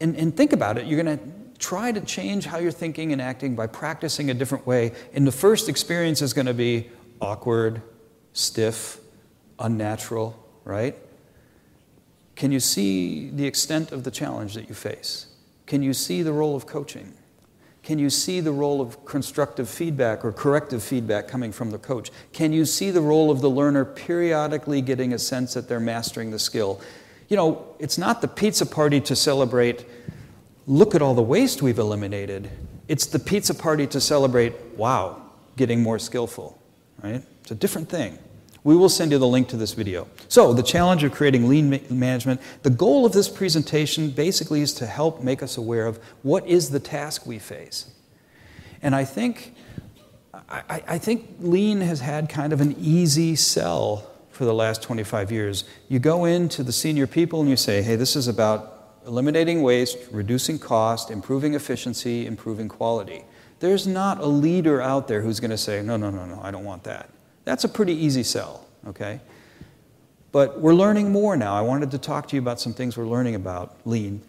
and, 0.01 0.15
and 0.15 0.35
think 0.35 0.51
about 0.51 0.77
it. 0.77 0.87
You're 0.87 1.01
going 1.01 1.17
to 1.17 1.25
try 1.59 1.91
to 1.91 2.01
change 2.01 2.45
how 2.45 2.57
you're 2.57 2.71
thinking 2.71 3.11
and 3.13 3.21
acting 3.21 3.55
by 3.55 3.67
practicing 3.67 4.29
a 4.29 4.33
different 4.33 4.67
way. 4.67 4.93
And 5.13 5.25
the 5.25 5.31
first 5.31 5.69
experience 5.69 6.21
is 6.21 6.33
going 6.33 6.45
to 6.47 6.53
be 6.53 6.89
awkward, 7.21 7.81
stiff, 8.33 8.99
unnatural, 9.59 10.37
right? 10.63 10.95
Can 12.35 12.51
you 12.51 12.59
see 12.59 13.29
the 13.31 13.47
extent 13.47 13.91
of 13.91 14.03
the 14.03 14.11
challenge 14.11 14.53
that 14.53 14.69
you 14.69 14.75
face? 14.75 15.27
Can 15.65 15.81
you 15.81 15.93
see 15.93 16.21
the 16.21 16.31
role 16.31 16.55
of 16.55 16.67
coaching? 16.67 17.13
Can 17.87 17.99
you 17.99 18.09
see 18.09 18.41
the 18.41 18.51
role 18.51 18.81
of 18.81 19.05
constructive 19.05 19.69
feedback 19.69 20.25
or 20.25 20.33
corrective 20.33 20.83
feedback 20.83 21.29
coming 21.29 21.53
from 21.53 21.71
the 21.71 21.77
coach? 21.77 22.11
Can 22.33 22.51
you 22.51 22.65
see 22.65 22.91
the 22.91 22.99
role 22.99 23.31
of 23.31 23.39
the 23.39 23.49
learner 23.49 23.85
periodically 23.85 24.81
getting 24.81 25.13
a 25.13 25.17
sense 25.17 25.53
that 25.53 25.69
they're 25.69 25.79
mastering 25.79 26.31
the 26.31 26.37
skill? 26.37 26.81
You 27.29 27.37
know, 27.37 27.65
it's 27.79 27.97
not 27.97 28.19
the 28.19 28.27
pizza 28.27 28.65
party 28.65 28.99
to 28.99 29.15
celebrate, 29.15 29.85
look 30.65 30.95
at 30.95 31.01
all 31.01 31.13
the 31.13 31.23
waste 31.23 31.61
we've 31.61 31.79
eliminated. 31.79 32.49
It's 32.89 33.05
the 33.05 33.19
pizza 33.19 33.55
party 33.55 33.87
to 33.87 34.01
celebrate, 34.01 34.53
wow, 34.75 35.21
getting 35.55 35.81
more 35.81 35.97
skillful, 35.97 36.61
right? 37.01 37.23
It's 37.39 37.51
a 37.51 37.55
different 37.55 37.87
thing. 37.87 38.19
We 38.67 38.75
will 38.75 38.89
send 38.89 39.13
you 39.13 39.17
the 39.17 39.25
link 39.25 39.47
to 39.47 39.55
this 39.55 39.71
video. 39.71 40.09
So, 40.27 40.51
the 40.51 40.61
challenge 40.61 41.01
of 41.05 41.13
creating 41.13 41.47
lean 41.47 41.69
ma- 41.69 41.77
management, 41.89 42.41
the 42.63 42.69
goal 42.69 43.05
of 43.05 43.13
this 43.13 43.29
presentation 43.29 44.09
basically 44.09 44.59
is 44.59 44.73
to 44.73 44.85
help 44.85 45.23
make 45.23 45.41
us 45.41 45.55
aware 45.55 45.85
of 45.85 46.03
what 46.21 46.45
is 46.45 46.69
the 46.69 46.79
task 46.81 47.25
we 47.25 47.39
face. 47.39 47.89
And 48.81 48.93
I 48.93 49.05
think, 49.05 49.55
I, 50.49 50.83
I 50.85 50.97
think 50.97 51.29
lean 51.39 51.79
has 51.79 52.01
had 52.01 52.27
kind 52.27 52.51
of 52.51 52.59
an 52.59 52.75
easy 52.77 53.37
sell 53.37 54.11
for 54.31 54.43
the 54.43 54.53
last 54.53 54.83
25 54.83 55.31
years. 55.31 55.63
You 55.87 55.99
go 55.99 56.25
into 56.25 56.61
the 56.61 56.73
senior 56.73 57.07
people 57.07 57.39
and 57.39 57.49
you 57.49 57.55
say, 57.55 57.81
hey, 57.81 57.95
this 57.95 58.17
is 58.17 58.27
about 58.27 58.97
eliminating 59.07 59.61
waste, 59.61 59.97
reducing 60.11 60.59
cost, 60.59 61.09
improving 61.09 61.53
efficiency, 61.53 62.25
improving 62.25 62.67
quality. 62.67 63.23
There's 63.61 63.87
not 63.87 64.19
a 64.19 64.25
leader 64.25 64.81
out 64.81 65.07
there 65.07 65.21
who's 65.21 65.39
going 65.39 65.51
to 65.51 65.57
say, 65.57 65.81
no, 65.81 65.95
no, 65.95 66.09
no, 66.09 66.25
no, 66.25 66.41
I 66.43 66.51
don't 66.51 66.65
want 66.65 66.83
that. 66.83 67.11
That's 67.47 67.63
a 67.63 67.69
pretty 67.69 67.93
easy 67.93 68.23
sell, 68.23 68.65
okay? 68.85 69.21
But 70.33 70.59
we're 70.59 70.73
learning 70.73 71.13
more 71.13 71.37
now. 71.37 71.53
I 71.53 71.61
wanted 71.61 71.91
to 71.91 71.97
talk 71.97 72.27
to 72.27 72.35
you 72.35 72.41
about 72.41 72.59
some 72.59 72.73
things 72.73 72.97
we're 72.97 73.07
learning 73.07 73.35
about 73.35 73.77
lean. 73.85 74.21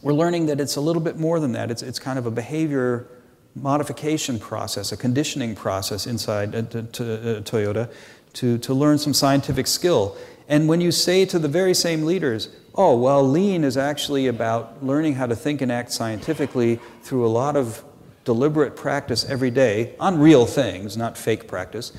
We're 0.00 0.14
learning 0.14 0.46
that 0.46 0.58
it's 0.58 0.76
a 0.76 0.80
little 0.80 1.02
bit 1.02 1.18
more 1.18 1.38
than 1.38 1.52
that. 1.52 1.70
It's, 1.70 1.82
it's 1.82 1.98
kind 1.98 2.18
of 2.18 2.24
a 2.24 2.30
behavior 2.30 3.06
modification 3.54 4.38
process, 4.38 4.90
a 4.90 4.96
conditioning 4.96 5.54
process 5.54 6.06
inside 6.06 6.54
uh, 6.54 6.62
to, 6.62 6.82
to, 6.84 7.04
uh, 7.14 7.40
Toyota 7.42 7.92
to, 8.32 8.56
to 8.56 8.72
learn 8.72 8.96
some 8.96 9.12
scientific 9.12 9.66
skill. 9.66 10.16
And 10.48 10.66
when 10.66 10.80
you 10.80 10.92
say 10.92 11.26
to 11.26 11.38
the 11.38 11.48
very 11.48 11.74
same 11.74 12.06
leaders, 12.06 12.48
oh, 12.74 12.96
well, 12.96 13.22
lean 13.22 13.64
is 13.64 13.76
actually 13.76 14.28
about 14.28 14.82
learning 14.82 15.16
how 15.16 15.26
to 15.26 15.36
think 15.36 15.60
and 15.60 15.70
act 15.70 15.92
scientifically 15.92 16.80
through 17.02 17.26
a 17.26 17.28
lot 17.28 17.54
of 17.54 17.84
deliberate 18.24 18.76
practice 18.76 19.24
every 19.28 19.50
day 19.50 19.94
on 19.98 20.18
real 20.18 20.46
things, 20.46 20.96
not 20.96 21.16
fake 21.16 21.48
practice. 21.48 21.92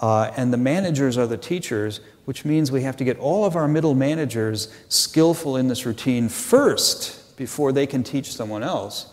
Uh, 0.00 0.30
and 0.36 0.52
the 0.52 0.56
managers 0.56 1.16
are 1.16 1.26
the 1.26 1.36
teachers, 1.36 2.00
which 2.24 2.44
means 2.44 2.70
we 2.70 2.82
have 2.82 2.96
to 2.96 3.04
get 3.04 3.18
all 3.18 3.44
of 3.44 3.56
our 3.56 3.68
middle 3.68 3.94
managers 3.94 4.72
skillful 4.88 5.56
in 5.56 5.68
this 5.68 5.86
routine 5.86 6.28
first 6.28 7.36
before 7.36 7.72
they 7.72 7.86
can 7.86 8.02
teach 8.02 8.32
someone 8.32 8.62
else. 8.62 9.12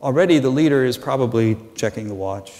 Already 0.00 0.38
the 0.38 0.50
leader 0.50 0.84
is 0.84 0.96
probably 0.96 1.56
checking 1.74 2.08
the 2.08 2.14
watch. 2.14 2.52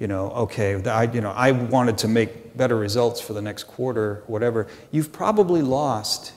You 0.00 0.08
know, 0.08 0.30
okay, 0.32 0.82
I, 0.84 1.04
you 1.04 1.20
know, 1.20 1.30
I 1.30 1.52
wanted 1.52 1.98
to 1.98 2.08
make 2.08 2.56
better 2.56 2.76
results 2.76 3.20
for 3.20 3.32
the 3.32 3.42
next 3.42 3.64
quarter, 3.64 4.22
whatever. 4.26 4.66
You've 4.90 5.12
probably 5.12 5.62
lost 5.62 6.32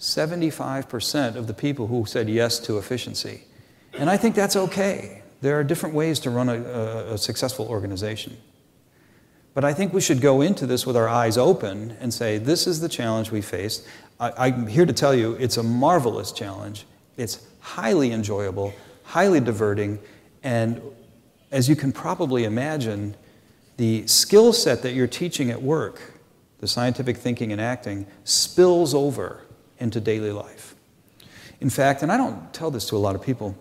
75% 0.00 1.36
of 1.36 1.46
the 1.46 1.54
people 1.54 1.86
who 1.86 2.06
said 2.06 2.28
yes 2.28 2.58
to 2.60 2.78
efficiency. 2.78 3.42
And 3.92 4.08
I 4.08 4.16
think 4.16 4.34
that's 4.34 4.56
okay. 4.56 5.19
There 5.40 5.58
are 5.58 5.64
different 5.64 5.94
ways 5.94 6.20
to 6.20 6.30
run 6.30 6.48
a, 6.48 6.56
a, 6.56 7.14
a 7.14 7.18
successful 7.18 7.66
organization. 7.66 8.36
But 9.54 9.64
I 9.64 9.74
think 9.74 9.92
we 9.92 10.00
should 10.00 10.20
go 10.20 10.40
into 10.40 10.66
this 10.66 10.86
with 10.86 10.96
our 10.96 11.08
eyes 11.08 11.36
open 11.36 11.96
and 12.00 12.14
say, 12.14 12.38
this 12.38 12.66
is 12.66 12.80
the 12.80 12.88
challenge 12.88 13.30
we 13.30 13.40
faced. 13.40 13.86
I, 14.20 14.48
am 14.48 14.66
here 14.66 14.86
to 14.86 14.92
tell 14.92 15.14
you 15.14 15.32
it's 15.34 15.56
a 15.56 15.62
marvelous 15.62 16.30
challenge. 16.30 16.84
It's 17.16 17.46
highly 17.60 18.12
enjoyable, 18.12 18.74
highly 19.02 19.40
diverting, 19.40 19.98
and 20.42 20.80
as 21.50 21.68
you 21.68 21.76
can 21.76 21.92
probably 21.92 22.44
imagine, 22.44 23.16
the 23.76 24.06
skill 24.06 24.52
set 24.52 24.82
that 24.82 24.92
you're 24.92 25.06
teaching 25.06 25.50
at 25.50 25.62
work, 25.62 26.20
the 26.60 26.68
scientific 26.68 27.16
thinking 27.16 27.50
and 27.50 27.60
acting, 27.60 28.06
spills 28.24 28.94
over 28.94 29.42
into 29.78 30.00
daily 30.00 30.32
life. 30.32 30.74
In 31.60 31.70
fact, 31.70 32.02
and 32.02 32.12
I 32.12 32.16
don't 32.16 32.52
tell 32.54 32.70
this 32.70 32.86
to 32.90 32.96
a 32.96 32.98
lot 32.98 33.14
of 33.14 33.22
people, 33.22 33.56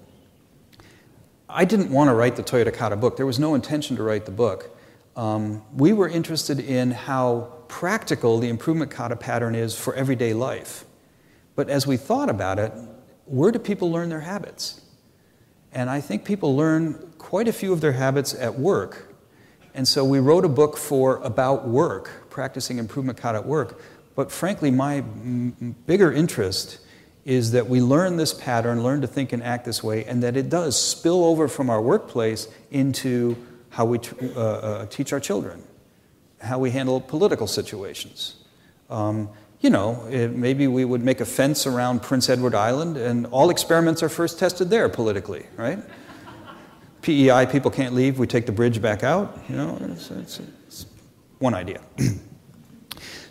I 1.51 1.65
didn't 1.65 1.89
want 1.89 2.09
to 2.09 2.13
write 2.13 2.35
the 2.35 2.43
Toyota 2.43 2.71
Kata 2.71 2.95
book. 2.95 3.17
There 3.17 3.25
was 3.25 3.39
no 3.39 3.55
intention 3.55 3.95
to 3.95 4.03
write 4.03 4.25
the 4.25 4.31
book. 4.31 4.69
Um, 5.15 5.63
we 5.75 5.93
were 5.93 6.07
interested 6.07 6.59
in 6.59 6.91
how 6.91 7.51
practical 7.67 8.37
the 8.37 8.49
improvement 8.49 8.91
kata 8.91 9.15
pattern 9.15 9.55
is 9.55 9.75
for 9.75 9.95
everyday 9.95 10.35
life. 10.35 10.85
But 11.55 11.67
as 11.67 11.87
we 11.87 11.97
thought 11.97 12.29
about 12.29 12.59
it, 12.59 12.71
where 13.25 13.51
do 13.51 13.57
people 13.57 13.91
learn 13.91 14.09
their 14.09 14.19
habits? 14.19 14.81
And 15.71 15.89
I 15.89 16.01
think 16.01 16.23
people 16.23 16.55
learn 16.55 17.13
quite 17.17 17.47
a 17.47 17.53
few 17.53 17.73
of 17.73 17.81
their 17.81 17.93
habits 17.93 18.35
at 18.35 18.59
work. 18.59 19.15
And 19.73 19.87
so 19.87 20.05
we 20.05 20.19
wrote 20.19 20.45
a 20.45 20.49
book 20.49 20.77
for 20.77 21.17
about 21.17 21.67
work, 21.67 22.29
practicing 22.29 22.77
improvement 22.77 23.17
kata 23.17 23.39
at 23.39 23.45
work. 23.47 23.81
But 24.15 24.31
frankly, 24.31 24.69
my 24.69 25.01
bigger 25.01 26.13
interest 26.13 26.79
is 27.25 27.51
that 27.51 27.67
we 27.67 27.81
learn 27.81 28.17
this 28.17 28.33
pattern, 28.33 28.83
learn 28.83 29.01
to 29.01 29.07
think 29.07 29.33
and 29.33 29.43
act 29.43 29.65
this 29.65 29.83
way, 29.83 30.05
and 30.05 30.23
that 30.23 30.37
it 30.37 30.49
does 30.49 30.81
spill 30.81 31.25
over 31.25 31.47
from 31.47 31.69
our 31.69 31.81
workplace 31.81 32.47
into 32.71 33.35
how 33.69 33.85
we 33.85 33.99
uh, 34.35 34.39
uh, 34.39 34.85
teach 34.87 35.13
our 35.13 35.19
children, 35.19 35.61
how 36.41 36.59
we 36.59 36.71
handle 36.71 36.99
political 36.99 37.47
situations. 37.47 38.35
Um, 38.89 39.29
you 39.59 39.69
know, 39.69 40.07
it, 40.09 40.35
maybe 40.35 40.67
we 40.67 40.85
would 40.85 41.03
make 41.03 41.19
a 41.19 41.25
fence 41.25 41.67
around 41.67 42.01
Prince 42.01 42.29
Edward 42.29 42.55
Island, 42.55 42.97
and 42.97 43.27
all 43.27 43.49
experiments 43.49 44.01
are 44.01 44.09
first 44.09 44.39
tested 44.39 44.69
there 44.69 44.87
politically, 44.89 45.45
right? 45.57 45.79
PEI, 47.01 47.45
people 47.45 47.69
can't 47.69 47.93
leave, 47.93 48.17
we 48.17 48.27
take 48.27 48.45
the 48.45 48.51
bridge 48.51 48.81
back 48.81 49.03
out. 49.03 49.37
You 49.49 49.55
know, 49.55 49.77
it's, 49.81 50.09
it's, 50.11 50.39
it's 50.67 50.85
one 51.39 51.53
idea. 51.53 51.81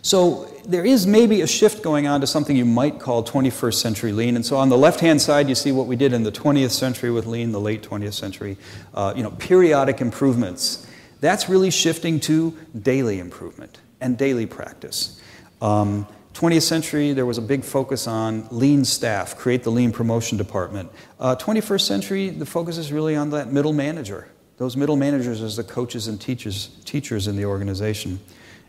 So 0.01 0.45
there 0.65 0.85
is 0.85 1.05
maybe 1.05 1.41
a 1.41 1.47
shift 1.47 1.83
going 1.83 2.07
on 2.07 2.21
to 2.21 2.27
something 2.27 2.55
you 2.55 2.65
might 2.65 2.99
call 2.99 3.23
21st 3.23 3.73
century 3.73 4.11
lean. 4.11 4.35
And 4.35 4.45
so 4.45 4.57
on 4.57 4.69
the 4.69 4.77
left-hand 4.77 5.21
side, 5.21 5.49
you 5.49 5.55
see 5.55 5.71
what 5.71 5.87
we 5.87 5.95
did 5.95 6.13
in 6.13 6.23
the 6.23 6.31
20th 6.31 6.71
century 6.71 7.11
with 7.11 7.25
lean, 7.25 7.51
the 7.51 7.59
late 7.59 7.81
20th 7.81 8.13
century. 8.13 8.57
Uh, 8.93 9.13
you 9.15 9.23
know, 9.23 9.31
periodic 9.31 10.01
improvements. 10.01 10.87
That's 11.21 11.49
really 11.49 11.69
shifting 11.69 12.19
to 12.21 12.57
daily 12.81 13.19
improvement 13.19 13.79
and 13.99 14.17
daily 14.17 14.45
practice. 14.45 15.21
Um, 15.61 16.07
20th 16.33 16.61
century, 16.61 17.11
there 17.11 17.25
was 17.25 17.37
a 17.37 17.41
big 17.41 17.65
focus 17.65 18.07
on 18.07 18.47
lean 18.49 18.85
staff, 18.85 19.35
create 19.35 19.63
the 19.63 19.71
lean 19.71 19.91
promotion 19.91 20.37
department. 20.37 20.89
Uh, 21.19 21.35
21st 21.35 21.81
century, 21.81 22.29
the 22.29 22.45
focus 22.45 22.77
is 22.77 22.93
really 22.93 23.15
on 23.15 23.31
that 23.31 23.51
middle 23.51 23.73
manager. 23.73 24.29
Those 24.57 24.77
middle 24.77 24.95
managers 24.95 25.41
as 25.41 25.57
the 25.57 25.63
coaches 25.63 26.07
and 26.07 26.19
teachers, 26.19 26.69
teachers 26.85 27.27
in 27.27 27.35
the 27.35 27.45
organization. 27.45 28.19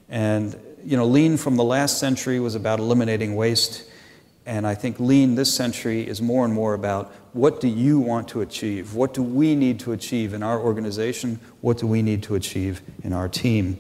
And 0.09 0.59
you 0.85 0.97
know, 0.97 1.07
lean 1.07 1.37
from 1.37 1.57
the 1.57 1.65
last 1.65 1.99
century 1.99 2.41
was 2.41 2.55
about 2.55 2.79
eliminating 2.79 3.37
waste. 3.37 3.85
And 4.47 4.67
I 4.67 4.75
think 4.75 4.99
lean 4.99 5.35
this 5.35 5.53
century 5.55 6.07
is 6.07 6.21
more 6.21 6.45
and 6.45 6.53
more 6.53 6.75
about 6.75 7.13
what 7.33 7.61
do 7.61 7.69
you 7.69 8.01
want 8.01 8.29
to 8.29 8.41
achieve? 8.41 8.95
What 8.95 9.15
do 9.15 9.23
we 9.23 9.55
need 9.55 9.81
to 9.81 9.93
achieve 9.93 10.35
in 10.35 10.43
our 10.43 10.59
organization? 10.59 11.39
What 11.61 11.79
do 11.79 11.87
we 11.87 12.03
need 12.03 12.23
to 12.25 12.35
achieve 12.35 12.83
in 13.05 13.13
our 13.13 13.29
team? 13.29 13.79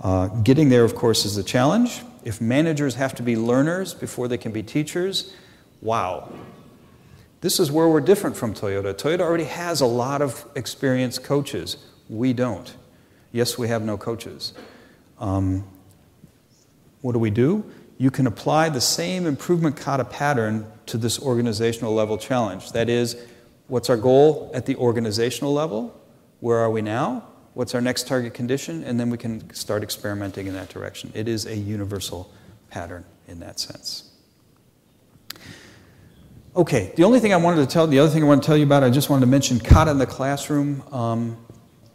Uh, 0.00 0.28
getting 0.28 0.68
there, 0.68 0.84
of 0.84 0.94
course, 0.94 1.24
is 1.24 1.36
the 1.36 1.42
challenge. 1.42 2.02
If 2.24 2.40
managers 2.40 2.96
have 2.96 3.14
to 3.16 3.22
be 3.22 3.36
learners 3.36 3.94
before 3.94 4.28
they 4.28 4.38
can 4.38 4.52
be 4.52 4.62
teachers, 4.62 5.34
wow. 5.80 6.30
This 7.40 7.58
is 7.58 7.72
where 7.72 7.88
we're 7.88 8.00
different 8.00 8.36
from 8.36 8.54
Toyota. 8.54 8.94
Toyota 8.94 9.20
already 9.20 9.44
has 9.44 9.80
a 9.80 9.86
lot 9.86 10.22
of 10.22 10.44
experienced 10.54 11.24
coaches. 11.24 11.76
We 12.08 12.32
don't. 12.32 12.74
Yes, 13.32 13.56
we 13.56 13.68
have 13.68 13.82
no 13.82 13.96
coaches. 13.96 14.52
Um, 15.18 15.64
what 17.02 17.12
do 17.12 17.18
we 17.18 17.30
do? 17.30 17.64
You 17.98 18.10
can 18.10 18.26
apply 18.26 18.70
the 18.70 18.80
same 18.80 19.26
improvement 19.26 19.76
kata 19.76 20.04
pattern 20.04 20.66
to 20.86 20.96
this 20.96 21.20
organizational 21.20 21.94
level 21.94 22.18
challenge. 22.18 22.72
That 22.72 22.88
is, 22.88 23.16
what's 23.68 23.90
our 23.90 23.96
goal 23.96 24.50
at 24.54 24.66
the 24.66 24.74
organizational 24.76 25.52
level? 25.52 26.00
Where 26.40 26.58
are 26.58 26.70
we 26.70 26.82
now? 26.82 27.28
What's 27.54 27.74
our 27.74 27.80
next 27.80 28.08
target 28.08 28.34
condition? 28.34 28.82
And 28.82 28.98
then 28.98 29.10
we 29.10 29.18
can 29.18 29.52
start 29.52 29.82
experimenting 29.82 30.46
in 30.46 30.54
that 30.54 30.70
direction. 30.70 31.12
It 31.14 31.28
is 31.28 31.46
a 31.46 31.54
universal 31.54 32.32
pattern 32.70 33.04
in 33.28 33.40
that 33.40 33.60
sense. 33.60 34.10
Okay, 36.54 36.92
the 36.96 37.04
only 37.04 37.20
thing 37.20 37.32
I 37.32 37.36
wanted 37.36 37.60
to 37.60 37.66
tell, 37.66 37.86
the 37.86 37.98
other 37.98 38.10
thing 38.10 38.22
I 38.22 38.26
want 38.26 38.42
to 38.42 38.46
tell 38.46 38.56
you 38.56 38.64
about, 38.64 38.82
I 38.82 38.90
just 38.90 39.08
wanted 39.08 39.22
to 39.22 39.30
mention 39.30 39.58
kata 39.58 39.90
in 39.90 39.98
the 39.98 40.06
classroom. 40.06 40.82
Um, 40.92 41.46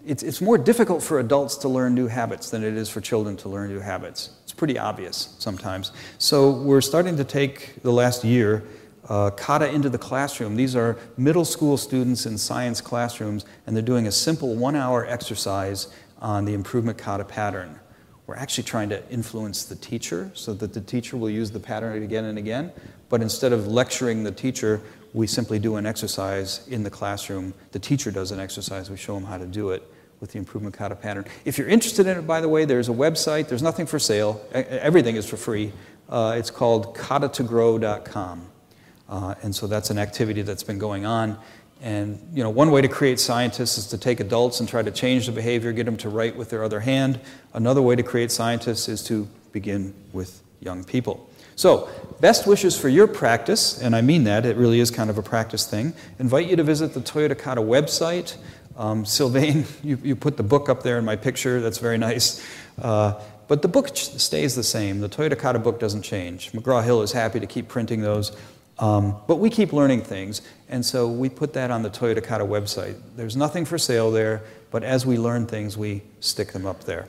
it's, 0.06 0.24
it's 0.24 0.42
more 0.42 0.58
difficult 0.58 1.04
for 1.04 1.20
adults 1.20 1.58
to 1.58 1.70
learn 1.70 1.94
new 1.94 2.08
habits 2.08 2.50
than 2.50 2.64
it 2.64 2.76
is 2.76 2.90
for 2.90 3.02
children 3.02 3.36
to 3.38 3.50
learn 3.50 3.70
new 3.70 3.82
habits. 3.82 4.32
Pretty 4.58 4.80
obvious 4.80 5.36
sometimes. 5.38 5.92
So 6.18 6.50
we're 6.50 6.82
starting 6.82 7.16
to 7.18 7.24
take 7.24 7.82
the 7.84 7.94
last 7.94 8.24
year 8.24 8.64
uh, 9.08 9.30
kata 9.30 9.70
into 9.70 9.88
the 9.88 10.00
classroom. 10.00 10.56
These 10.56 10.76
are 10.76 10.98
middle 11.16 11.46
school 11.46 11.78
students 11.78 12.26
in 12.26 12.40
science 12.40 12.82
classrooms, 12.82 13.46
and 13.68 13.76
they're 13.76 13.84
doing 13.84 14.08
a 14.08 14.12
simple 14.12 14.56
one 14.56 14.76
hour 14.76 15.06
exercise 15.06 15.90
on 16.20 16.44
the 16.44 16.56
improvement 16.56 16.98
kata 16.98 17.24
pattern. 17.24 17.80
We're 18.26 18.36
actually 18.36 18.64
trying 18.64 18.90
to 18.90 19.08
influence 19.12 19.64
the 19.64 19.76
teacher 19.76 20.32
so 20.34 20.56
that 20.56 20.74
the 20.74 20.82
teacher 20.82 21.18
will 21.18 21.30
use 21.30 21.52
the 21.52 21.60
pattern 21.60 22.02
again 22.02 22.26
and 22.26 22.40
again. 22.40 22.72
But 23.10 23.22
instead 23.22 23.54
of 23.54 23.68
lecturing 23.68 24.24
the 24.24 24.32
teacher, 24.32 24.82
we 25.14 25.28
simply 25.28 25.60
do 25.60 25.76
an 25.76 25.86
exercise 25.86 26.68
in 26.68 26.82
the 26.82 26.90
classroom. 26.90 27.54
The 27.74 27.80
teacher 27.80 28.10
does 28.10 28.32
an 28.32 28.40
exercise, 28.40 28.90
we 28.90 28.98
show 28.98 29.14
them 29.14 29.24
how 29.24 29.38
to 29.38 29.46
do 29.46 29.70
it 29.70 29.88
with 30.20 30.32
the 30.32 30.38
improvement 30.38 30.76
kata 30.76 30.96
pattern. 30.96 31.26
If 31.46 31.58
you're 31.58 31.68
interested 31.68 32.08
in 32.08 32.18
it, 32.18 32.28
by 32.28 32.42
the 32.42 32.50
way, 32.50 32.66
there's 32.66 32.90
a 32.90 32.94
website. 32.94 33.48
There's 33.48 33.62
nothing 33.62 33.86
for 33.86 34.00
sale. 34.00 34.42
Everything 34.52 35.16
is 35.16 35.28
for 35.28 35.38
free. 35.38 35.72
Uh, 36.10 36.36
it's 36.38 36.50
called 36.50 36.96
kata2grow.com. 36.96 38.48
Uh, 39.10 39.36
and 39.42 39.56
so 39.56 39.68
that's 39.68 39.90
an 39.90 39.98
activity 39.98 40.42
that's 40.42 40.64
been 40.64 40.80
going 40.80 41.06
on. 41.06 41.38
And 41.82 42.20
you 42.34 42.44
know, 42.44 42.50
one 42.50 42.72
way 42.72 42.82
to 42.82 42.88
create 42.88 43.20
scientists 43.20 43.78
is 43.78 43.88
to 43.88 43.98
take 43.98 44.20
adults 44.20 44.60
and 44.60 44.68
try 44.68 44.82
to 44.82 44.92
change 44.92 45.28
the 45.28 45.32
behavior, 45.32 45.72
get 45.72 45.86
them 45.86 45.98
to 45.98 46.10
write 46.10 46.36
with 46.36 46.50
their 46.50 46.64
other 46.64 46.80
hand. 46.80 47.20
Another 47.54 47.82
way 47.82 47.96
to 47.96 48.04
create 48.04 48.32
scientists 48.32 48.90
is 48.90 49.04
to 49.04 49.28
begin 49.52 49.94
with 50.12 50.42
young 50.60 50.84
people. 50.84 51.30
So, 51.56 51.90
best 52.20 52.46
wishes 52.46 52.80
for 52.80 52.88
your 52.88 53.08
practice, 53.08 53.82
and 53.82 53.96
I 53.96 54.02
mean 54.02 54.26
that, 54.26 54.46
it 54.46 54.58
really 54.58 54.80
is 54.80 54.92
kind 54.92 55.10
of 55.10 55.18
a 55.18 55.24
practice 55.24 55.66
thing. 55.66 55.94
Invite 56.20 56.48
you 56.48 56.56
to 56.56 56.64
visit 56.64 56.94
the 56.94 57.00
Toyota 57.00 57.38
Kata 57.38 57.62
website. 57.62 58.38
Um, 58.78 59.06
Sylvain, 59.06 59.66
you, 59.84 60.00
you 60.04 60.16
put 60.16 60.38
the 60.38 60.44
book 60.44 60.70
up 60.70 60.84
there 60.84 60.98
in 60.98 61.06
my 61.06 61.16
picture, 61.16 61.60
that's 61.60 61.80
very 61.80 61.98
nice. 61.98 62.46
Uh, 62.82 63.20
but 63.48 63.62
the 63.62 63.68
book 63.68 63.96
stays 63.96 64.56
the 64.56 64.64
same. 64.64 65.00
The 65.00 65.10
Toyota 65.10 65.38
Kata 65.38 65.60
book 65.60 65.80
doesn't 65.80 66.02
change. 66.04 66.52
McGraw 66.52 66.84
Hill 66.84 67.02
is 67.02 67.12
happy 67.12 67.40
to 67.40 67.48
keep 67.48 67.68
printing 67.68 68.02
those. 68.02 68.36
Um, 68.80 69.16
but 69.28 69.38
we 69.38 69.50
keep 69.50 69.74
learning 69.74 70.02
things, 70.02 70.42
and 70.70 70.86
so 70.86 71.10
we 71.10 71.30
put 71.30 71.54
that 71.54 71.72
on 71.72 71.82
the 71.82 71.90
Toyota 71.90 72.24
Kata 72.24 72.46
website. 72.46 72.96
There's 73.16 73.36
nothing 73.36 73.66
for 73.66 73.80
sale 73.80 74.12
there, 74.12 74.44
but 74.70 74.84
as 74.84 75.04
we 75.04 75.18
learn 75.18 75.48
things, 75.48 75.76
we 75.76 76.04
stick 76.20 76.52
them 76.52 76.68
up 76.68 76.84
there. 76.84 77.08